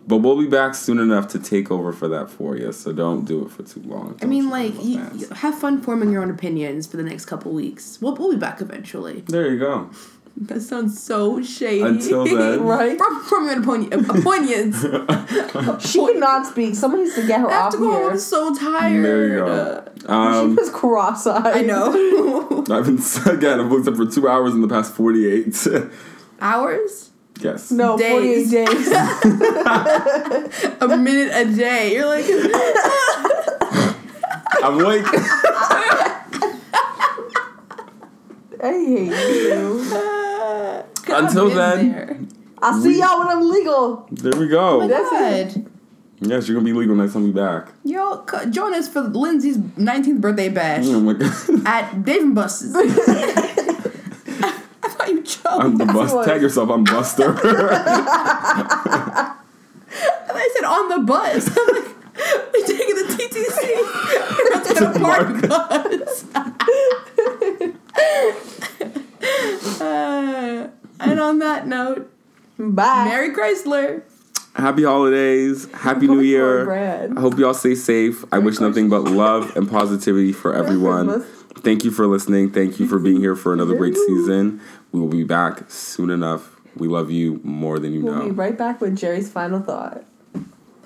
[0.08, 3.26] But we'll be back soon enough to take over for that for you, so don't
[3.26, 4.18] do it for too long.
[4.22, 7.52] I mean, like, you, you have fun forming your own opinions for the next couple
[7.52, 7.98] weeks.
[8.00, 9.20] We'll, we'll be back eventually.
[9.26, 9.90] There you go.
[10.42, 11.80] That sounds so shady.
[11.82, 12.62] Until then.
[12.62, 12.96] Right?
[12.96, 14.80] From, from your opinion, opinions.
[15.84, 16.74] She cannot speak.
[16.76, 18.02] Someone needs to get her I have off to go home.
[18.02, 18.10] here.
[18.12, 19.04] I'm so tired.
[19.04, 19.84] There you go.
[20.06, 21.44] Um, she was cross-eyed.
[21.56, 22.64] I know.
[22.70, 22.98] I've been
[23.36, 23.58] again.
[23.60, 25.66] I've looked up for two hours in the past forty-eight.
[26.40, 27.10] Hours?
[27.40, 27.70] yes.
[27.72, 28.10] No, Days.
[28.12, 28.88] forty-eight days.
[30.80, 31.94] A minute a day.
[31.94, 32.26] You're like,
[34.62, 35.04] I'm like.
[38.60, 40.24] I hate you.
[41.10, 42.18] Until then- there.
[42.60, 44.08] I'll see y'all when I'm legal.
[44.10, 44.58] There we go.
[44.58, 45.10] Oh my That's
[45.54, 45.66] god.
[46.20, 47.68] Yes, you're gonna be legal next time we back.
[47.84, 51.32] Yo, join us for Lindsay's 19th birthday bash Oh my god.
[51.66, 52.74] at Dave and Buster's.
[52.74, 52.88] I
[54.88, 55.46] thought you joked.
[55.46, 56.12] I'm the bus.
[56.12, 56.24] it.
[56.28, 56.70] Tag yourself.
[56.70, 57.32] I'm Buster.
[59.90, 61.48] And I said on the bus.
[61.56, 61.88] I'm like,
[62.52, 63.58] we're taking the TTC.
[64.36, 66.24] We're not gonna park bus.
[69.80, 70.68] uh,
[71.00, 72.10] and on that note,
[72.58, 73.04] Bye.
[73.04, 74.02] Merry Chrysler.
[74.54, 75.70] Happy holidays.
[75.72, 77.12] Happy New Going for a Year.
[77.16, 78.24] I hope y'all stay safe.
[78.32, 81.22] I wish nothing but love and positivity for everyone.
[81.58, 82.50] Thank you for listening.
[82.50, 84.60] Thank you for being here for another great season.
[84.90, 86.56] We will be back soon enough.
[86.76, 88.12] We love you more than you know.
[88.12, 90.04] We'll be right back with Jerry's final thought.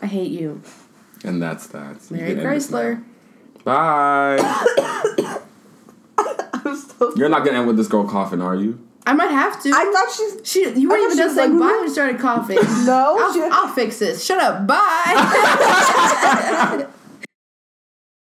[0.03, 0.63] I hate you.
[1.25, 1.97] And that's that.
[2.11, 2.79] You Merry can end this now.
[2.79, 3.05] Chrysler.
[3.65, 5.41] Bye.
[6.19, 8.79] I'm so You're not gonna end with this girl coughing, are you?
[9.05, 9.71] I might have to.
[9.71, 12.21] I thought she's she, you weren't even just like was bye like, when you started
[12.21, 12.57] coughing.
[12.87, 13.17] no.
[13.19, 14.25] I'll, I'll fix this.
[14.25, 14.67] Shut up.
[14.67, 14.79] Bye.